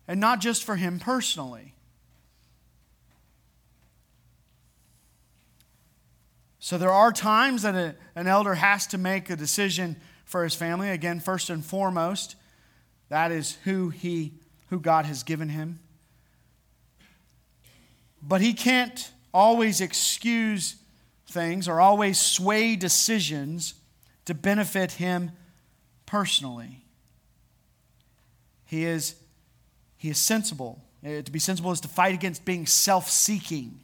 [0.09, 1.73] and not just for him personally.
[6.59, 10.53] So there are times that a, an elder has to make a decision for his
[10.53, 10.89] family.
[10.89, 12.35] Again, first and foremost,
[13.07, 14.33] that is who he
[14.71, 15.79] who God has given him.
[18.23, 20.77] But he can't always excuse
[21.27, 23.75] things or always sway decisions
[24.25, 25.31] to benefit him
[26.05, 26.85] personally.
[28.65, 29.15] He is,
[29.97, 30.81] he is sensible.
[31.05, 33.81] Uh, to be sensible is to fight against being self seeking.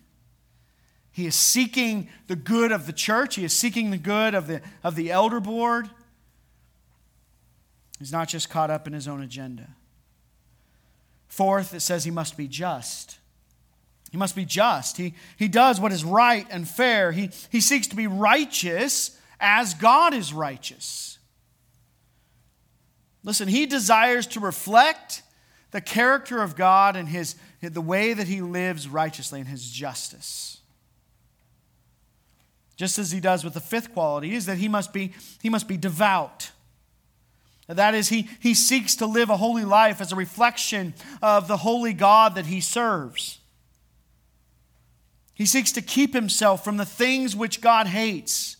[1.11, 4.61] He is seeking the good of the church, he is seeking the good of the,
[4.85, 5.89] of the elder board.
[7.99, 9.75] He's not just caught up in his own agenda.
[11.27, 13.17] Fourth, it says he must be just.
[14.11, 14.97] He must be just.
[14.97, 17.11] He, he does what is right and fair.
[17.11, 21.19] He, he seeks to be righteous as God is righteous.
[23.23, 25.21] Listen, he desires to reflect
[25.71, 30.59] the character of God and his, the way that he lives righteously and his justice.
[32.77, 35.11] Just as he does with the fifth quality, is that he must be,
[35.41, 36.51] he must be devout.
[37.67, 41.57] That is, he, he seeks to live a holy life as a reflection of the
[41.57, 43.39] holy God that he serves.
[45.33, 48.55] He seeks to keep himself from the things which God hates.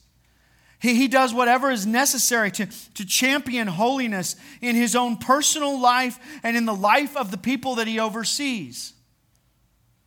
[0.79, 6.19] He, he does whatever is necessary to, to champion holiness in his own personal life
[6.43, 8.93] and in the life of the people that he oversees.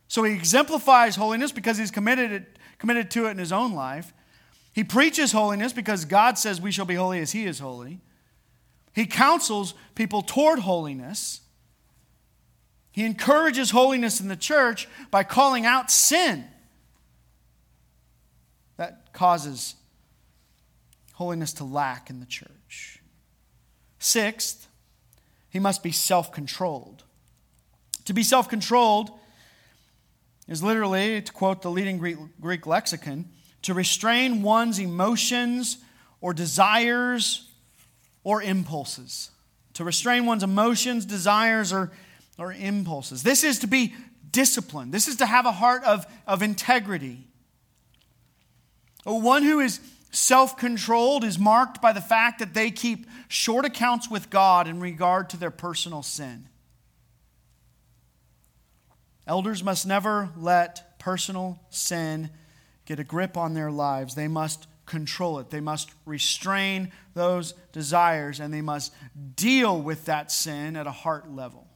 [0.08, 4.12] So he exemplifies holiness because he's committed, it, committed to it in his own life.
[4.72, 8.00] He preaches holiness because God says we shall be holy as he is holy.
[8.92, 11.40] He counsels people toward holiness.
[12.92, 16.44] He encourages holiness in the church by calling out sin
[18.76, 19.74] that causes
[21.12, 23.00] holiness to lack in the church.
[23.98, 24.66] Sixth,
[25.50, 27.04] he must be self controlled.
[28.06, 29.10] To be self controlled
[30.48, 33.28] is literally, to quote the leading Greek, Greek lexicon,
[33.62, 35.78] to restrain one's emotions
[36.20, 37.49] or desires
[38.24, 39.30] or impulses.
[39.74, 41.90] To restrain one's emotions, desires, or,
[42.38, 43.22] or impulses.
[43.22, 43.94] This is to be
[44.30, 44.92] disciplined.
[44.92, 47.26] This is to have a heart of, of integrity.
[49.04, 54.10] One who is self controlled is marked by the fact that they keep short accounts
[54.10, 56.48] with God in regard to their personal sin.
[59.26, 62.30] Elders must never let personal sin
[62.84, 64.14] get a grip on their lives.
[64.14, 68.92] They must control it, they must restrain those desires, and they must
[69.36, 71.68] deal with that sin at a heart level.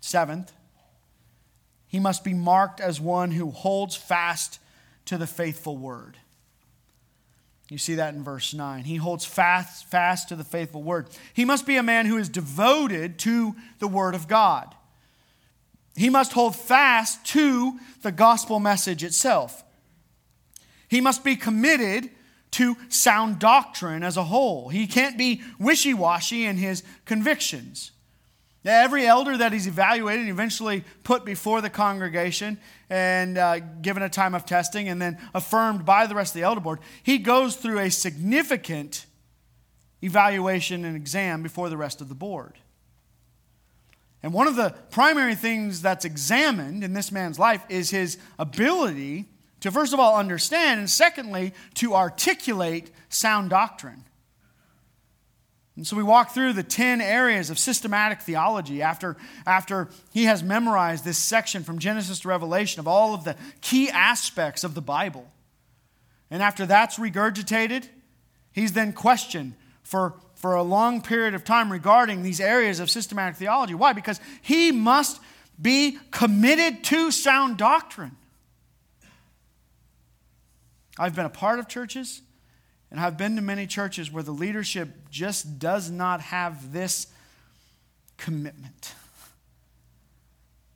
[0.00, 0.52] Seventh,
[1.86, 4.58] he must be marked as one who holds fast
[5.06, 6.18] to the faithful word.
[7.70, 8.84] You see that in verse 9.
[8.84, 11.08] He holds fast, fast to the faithful word.
[11.32, 14.74] He must be a man who is devoted to the word of God.
[15.96, 19.64] He must hold fast to the gospel message itself.
[20.88, 22.10] He must be committed
[22.52, 24.68] to sound doctrine as a whole.
[24.68, 27.92] He can't be wishy washy in his convictions.
[28.64, 32.58] Every elder that he's evaluated and eventually put before the congregation
[32.90, 36.46] and uh, given a time of testing and then affirmed by the rest of the
[36.46, 39.06] elder board, he goes through a significant
[40.02, 42.58] evaluation and exam before the rest of the board.
[44.22, 49.26] And one of the primary things that's examined in this man's life is his ability
[49.60, 54.04] to, first of all, understand, and secondly, to articulate sound doctrine.
[55.76, 59.16] And so we walk through the 10 areas of systematic theology after,
[59.46, 63.88] after he has memorized this section from Genesis to Revelation of all of the key
[63.88, 65.30] aspects of the Bible.
[66.30, 67.88] And after that's regurgitated,
[68.52, 73.36] he's then questioned for, for a long period of time regarding these areas of systematic
[73.36, 73.74] theology.
[73.74, 73.92] Why?
[73.92, 75.20] Because he must
[75.60, 78.16] be committed to sound doctrine.
[80.98, 82.22] I've been a part of churches
[82.90, 87.06] and I've been to many churches where the leadership just does not have this
[88.16, 88.94] commitment.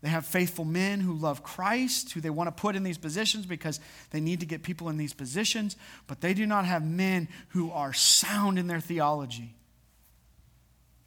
[0.04, 3.46] They have faithful men who love Christ, who they want to put in these positions
[3.46, 3.80] because
[4.10, 7.70] they need to get people in these positions, but they do not have men who
[7.70, 9.54] are sound in their theology.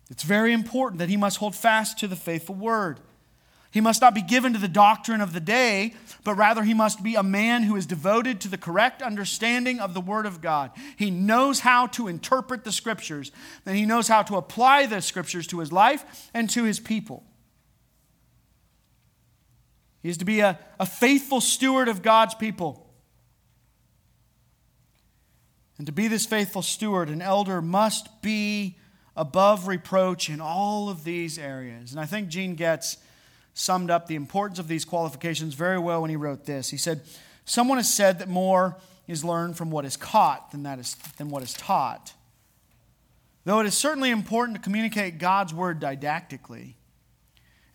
[0.09, 2.99] It's very important that he must hold fast to the faithful word.
[3.69, 5.93] He must not be given to the doctrine of the day,
[6.23, 9.93] but rather he must be a man who is devoted to the correct understanding of
[9.93, 10.71] the Word of God.
[10.95, 13.31] He knows how to interpret the Scriptures,
[13.63, 17.23] and he knows how to apply the Scriptures to his life and to his people.
[20.07, 22.87] He is to be a, a faithful steward of God's people.
[25.77, 28.77] And to be this faithful steward, an elder must be
[29.17, 31.91] above reproach in all of these areas.
[31.91, 32.95] And I think Gene Getz
[33.53, 36.69] summed up the importance of these qualifications very well when he wrote this.
[36.69, 37.01] He said,
[37.43, 38.77] Someone has said that more
[39.09, 42.13] is learned from what is caught than, that is, than what is taught.
[43.43, 46.76] Though it is certainly important to communicate God's word didactically,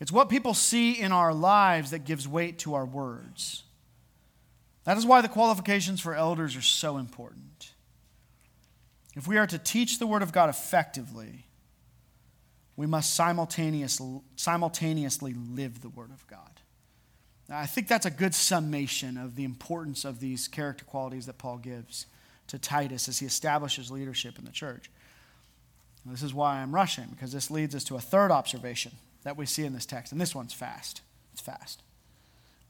[0.02, 3.62] it's what people see in our lives that gives weight to our words.
[4.82, 7.70] That is why the qualifications for elders are so important.
[9.14, 11.46] If we are to teach the Word of God effectively,
[12.74, 16.50] we must simultaneously, simultaneously live the Word of God.
[17.48, 21.38] Now, I think that's a good summation of the importance of these character qualities that
[21.38, 22.06] Paul gives
[22.48, 24.90] to Titus as he establishes leadership in the church.
[26.04, 28.90] This is why I'm rushing, because this leads us to a third observation
[29.24, 30.12] that we see in this text.
[30.12, 31.02] And this one's fast.
[31.32, 31.82] It's fast.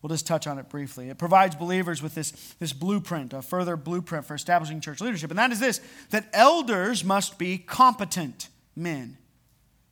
[0.02, 1.10] We'll just touch on it briefly.
[1.10, 5.30] It provides believers with this, this blueprint, a further blueprint for establishing church leadership.
[5.30, 5.80] And that is this
[6.10, 9.16] that elders must be competent men.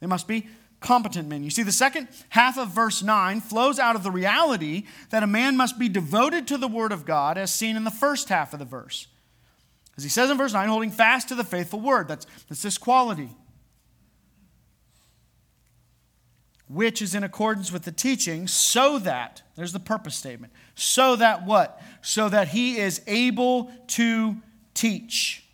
[0.01, 0.49] They must be
[0.81, 1.45] competent men.
[1.45, 5.29] You see, the second half of verse 9 flows out of the reality that a
[5.29, 8.53] man must be devoted to the Word of God, as seen in the first half
[8.53, 9.07] of the verse.
[9.97, 12.09] As he says in verse 9, holding fast to the faithful Word.
[12.09, 13.29] That's, that's this quality.
[16.73, 21.45] Which is in accordance with the teaching, so that, there's the purpose statement, so that
[21.45, 21.83] what?
[22.01, 24.37] So that he is able to
[24.73, 25.45] teach.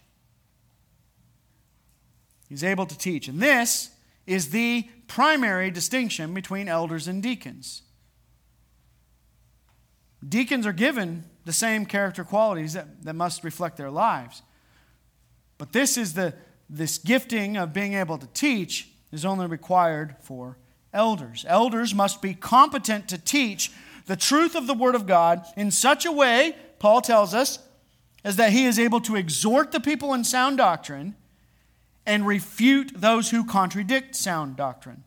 [2.51, 3.29] He's able to teach.
[3.29, 3.91] And this
[4.27, 7.83] is the primary distinction between elders and deacons.
[10.29, 14.43] Deacons are given the same character qualities that, that must reflect their lives.
[15.57, 16.35] But this is the
[16.69, 20.59] this gifting of being able to teach is only required for
[20.97, 21.45] elders.
[21.47, 23.71] Elders must be competent to teach
[24.07, 27.59] the truth of the Word of God in such a way, Paul tells us,
[28.25, 31.15] as that he is able to exhort the people in sound doctrine
[32.07, 35.05] and refute those who contradict sound doctrine.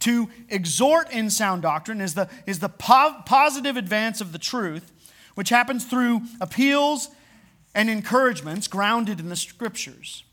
[0.00, 4.92] To exhort in sound doctrine is the, is the po- positive advance of the truth,
[5.34, 7.08] which happens through appeals
[7.74, 10.24] and encouragements grounded in the scriptures.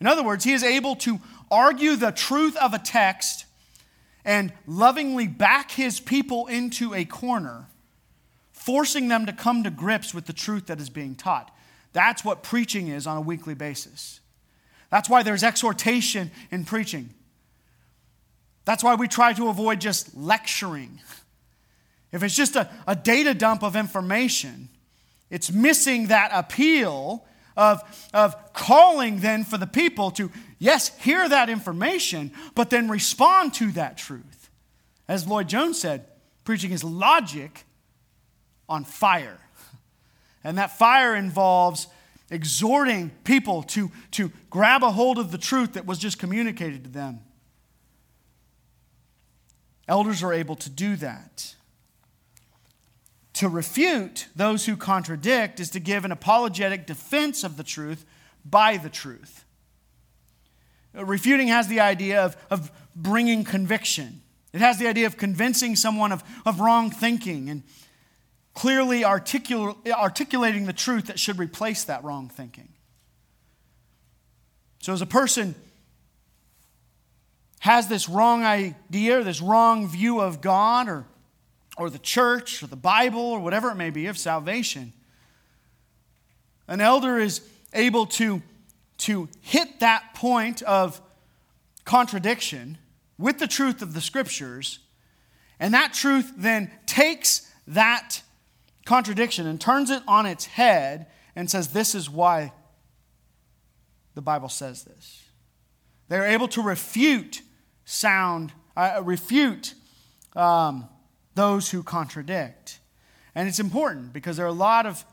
[0.00, 3.46] In other words, he is able to argue the truth of a text
[4.28, 7.64] and lovingly back his people into a corner,
[8.52, 11.50] forcing them to come to grips with the truth that is being taught.
[11.94, 14.20] That's what preaching is on a weekly basis.
[14.90, 17.14] That's why there's exhortation in preaching.
[18.66, 21.00] That's why we try to avoid just lecturing.
[22.12, 24.68] If it's just a, a data dump of information,
[25.30, 27.24] it's missing that appeal
[27.56, 33.54] of, of calling then for the people to, yes, hear that information, but then respond
[33.54, 34.50] to that truth.
[35.06, 36.06] As Lloyd Jones said,
[36.44, 37.64] preaching is logic
[38.68, 39.40] on fire.
[40.44, 41.88] And that fire involves
[42.30, 46.90] exhorting people to, to grab a hold of the truth that was just communicated to
[46.90, 47.20] them.
[49.88, 51.54] Elders are able to do that.
[53.34, 58.04] To refute those who contradict is to give an apologetic defense of the truth
[58.44, 59.44] by the truth.
[60.98, 64.20] Uh, refuting has the idea of, of bringing conviction.
[64.52, 67.62] It has the idea of convincing someone of, of wrong thinking and
[68.54, 72.68] clearly articul- articulating the truth that should replace that wrong thinking.
[74.80, 75.54] So, as a person
[77.60, 81.06] has this wrong idea, this wrong view of God or,
[81.76, 84.92] or the church or the Bible or whatever it may be of salvation,
[86.68, 87.40] an elder is
[87.72, 88.42] able to,
[88.98, 91.00] to hit that point of
[91.84, 92.78] contradiction
[93.16, 94.80] with the truth of the scriptures,
[95.58, 98.22] and that truth then takes that
[98.84, 102.52] contradiction and turns it on its head and says, This is why
[104.14, 105.24] the Bible says this.
[106.08, 107.42] They're able to refute
[107.84, 109.74] sound, uh, refute
[110.34, 110.88] um,
[111.34, 112.80] those who contradict.
[113.34, 115.04] And it's important because there are a lot of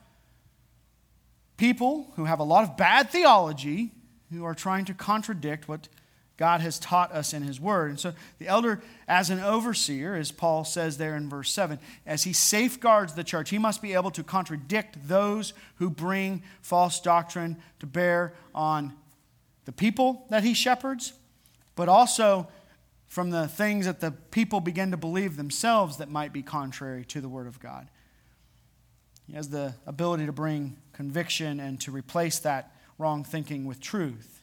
[1.58, 3.91] people who have a lot of bad theology
[4.32, 5.88] who are trying to contradict what
[6.38, 7.91] God has taught us in His Word.
[7.91, 12.24] And so the elder, as an overseer, as Paul says there in verse 7, as
[12.24, 17.58] he safeguards the church, he must be able to contradict those who bring false doctrine
[17.80, 18.93] to bear on
[19.64, 21.14] the people that he shepherds,
[21.76, 22.47] but also
[23.08, 27.22] from the things that the people begin to believe themselves that might be contrary to
[27.22, 27.88] the Word of God.
[29.28, 34.41] He has the ability to bring conviction and to replace that wrong thinking with truth.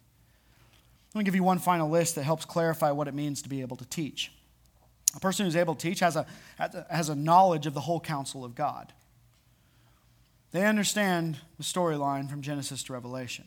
[1.15, 3.61] Let me give you one final list that helps clarify what it means to be
[3.61, 4.33] able to teach.
[5.15, 6.27] A person who's able to teach has a,
[6.91, 8.93] has a knowledge of the whole counsel of God.
[10.53, 13.47] They understand the storyline from Genesis to Revelation.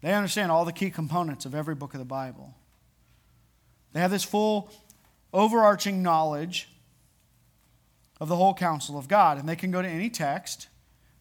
[0.00, 2.54] They understand all the key components of every book of the Bible.
[3.92, 4.70] They have this full,
[5.32, 6.68] overarching knowledge
[8.20, 9.38] of the whole counsel of God.
[9.38, 10.68] And they can go to any text,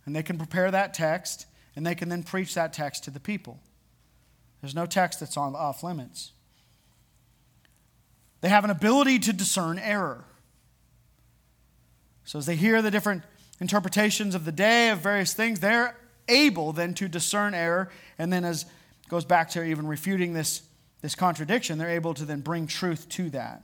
[0.05, 3.19] and they can prepare that text, and they can then preach that text to the
[3.19, 3.59] people.
[4.61, 6.31] There's no text that's on off limits.
[8.41, 10.25] They have an ability to discern error.
[12.23, 13.23] So as they hear the different
[13.59, 15.95] interpretations of the day of various things, they're
[16.27, 17.89] able then to discern error.
[18.17, 18.65] And then as
[19.09, 20.63] goes back to even refuting this,
[21.01, 23.63] this contradiction, they're able to then bring truth to that.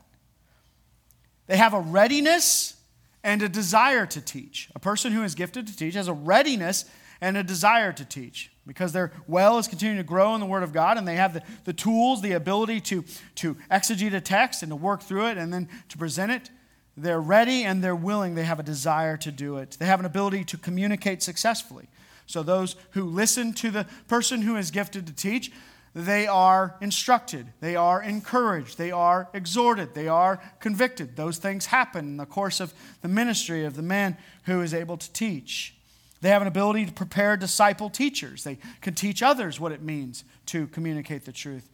[1.47, 2.75] They have a readiness
[3.23, 4.69] and a desire to teach.
[4.75, 6.85] A person who is gifted to teach has a readiness
[7.21, 10.63] and a desire to teach because their well is continuing to grow in the Word
[10.63, 13.03] of God and they have the, the tools, the ability to,
[13.35, 16.49] to exegete a text and to work through it and then to present it.
[16.97, 18.35] They're ready and they're willing.
[18.35, 19.77] They have a desire to do it.
[19.79, 21.87] They have an ability to communicate successfully.
[22.25, 25.51] So, those who listen to the person who is gifted to teach,
[25.93, 31.17] they are instructed, they are encouraged, they are exhorted, they are convicted.
[31.17, 34.95] Those things happen in the course of the ministry of the man who is able
[34.97, 35.75] to teach.
[36.21, 38.43] They have an ability to prepare disciple teachers.
[38.43, 41.69] They can teach others what it means to communicate the truth.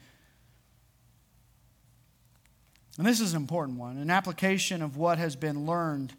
[2.97, 6.13] And this is an important one an application of what has been learned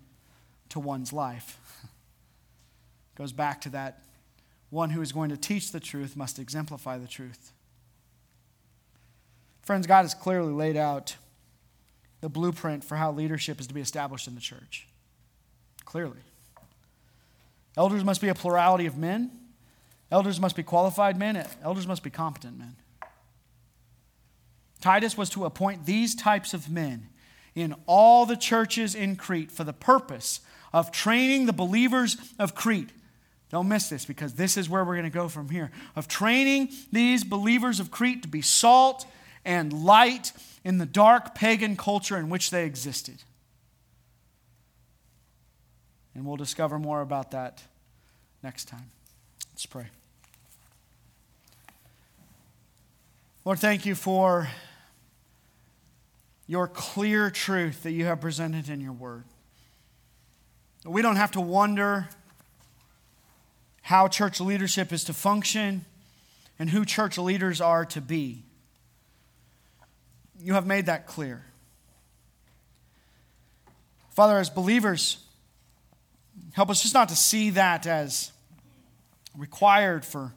[0.69, 1.59] to one's life.
[3.17, 4.05] Goes back to that
[4.71, 7.53] one who is going to teach the truth must exemplify the truth.
[9.69, 11.17] Friends, God has clearly laid out
[12.23, 14.89] the blueprint for how leadership is to be established in the church.
[15.85, 16.17] Clearly.
[17.77, 19.31] Elders must be a plurality of men.
[20.11, 21.47] Elders must be qualified men.
[21.63, 22.77] Elders must be competent men.
[24.81, 27.11] Titus was to appoint these types of men
[27.55, 30.41] in all the churches in Crete for the purpose
[30.73, 32.89] of training the believers of Crete.
[33.51, 35.71] Don't miss this because this is where we're going to go from here.
[35.95, 39.05] Of training these believers of Crete to be salt
[39.45, 40.33] and light
[40.65, 43.23] in the dark pagan culture in which they existed.
[46.15, 47.63] And we'll discover more about that
[48.43, 48.91] next time.
[49.53, 49.87] Let's pray.
[53.45, 54.49] Lord, thank you for
[56.47, 59.25] your clear truth that you have presented in your word.
[60.85, 62.09] We don't have to wonder
[63.83, 65.85] how church leadership is to function
[66.59, 68.45] and who church leaders are to be.
[70.41, 71.45] You have made that clear.
[74.11, 75.19] Father, as believers,
[76.53, 78.33] Help us just not to see that as
[79.37, 80.35] required for,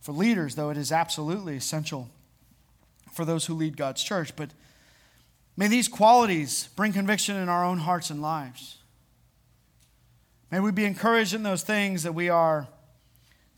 [0.00, 2.08] for leaders, though it is absolutely essential
[3.12, 4.34] for those who lead God's church.
[4.36, 4.50] But
[5.56, 8.78] may these qualities bring conviction in our own hearts and lives.
[10.50, 12.68] May we be encouraged in those things that we are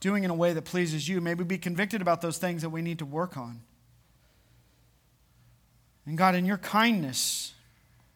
[0.01, 1.21] doing in a way that pleases you.
[1.21, 3.61] May we be convicted about those things that we need to work on.
[6.07, 7.53] And God, in your kindness,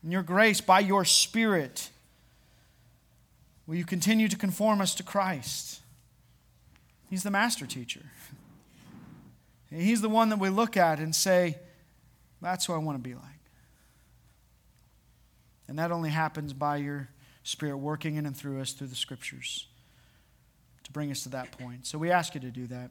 [0.02, 1.90] in your grace, by your Spirit,
[3.66, 5.80] Will you continue to conform us to Christ?
[7.08, 8.02] He's the master teacher.
[9.70, 11.58] He's the one that we look at and say,
[12.42, 13.24] That's who I want to be like.
[15.66, 17.08] And that only happens by your
[17.42, 19.66] Spirit working in and through us through the Scriptures
[20.84, 21.86] to bring us to that point.
[21.86, 22.90] So we ask you to do that.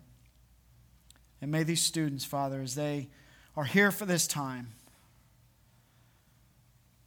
[1.41, 3.09] And may these students, Father, as they
[3.55, 4.69] are here for this time,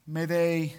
[0.06, 0.76] may they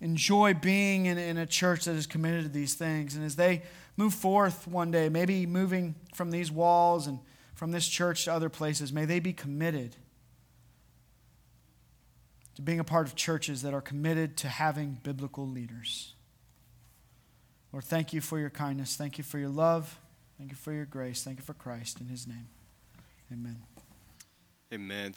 [0.00, 3.16] enjoy being in, in a church that is committed to these things.
[3.16, 3.62] And as they
[3.96, 7.18] move forth one day, maybe moving from these walls and
[7.54, 9.96] from this church to other places, may they be committed
[12.54, 16.14] to being a part of churches that are committed to having biblical leaders.
[17.72, 18.96] Lord, thank you for your kindness.
[18.96, 19.98] Thank you for your love.
[20.38, 21.22] Thank you for your grace.
[21.22, 22.48] Thank you for Christ in his name.
[23.32, 23.58] Amen.
[24.72, 25.06] Amen.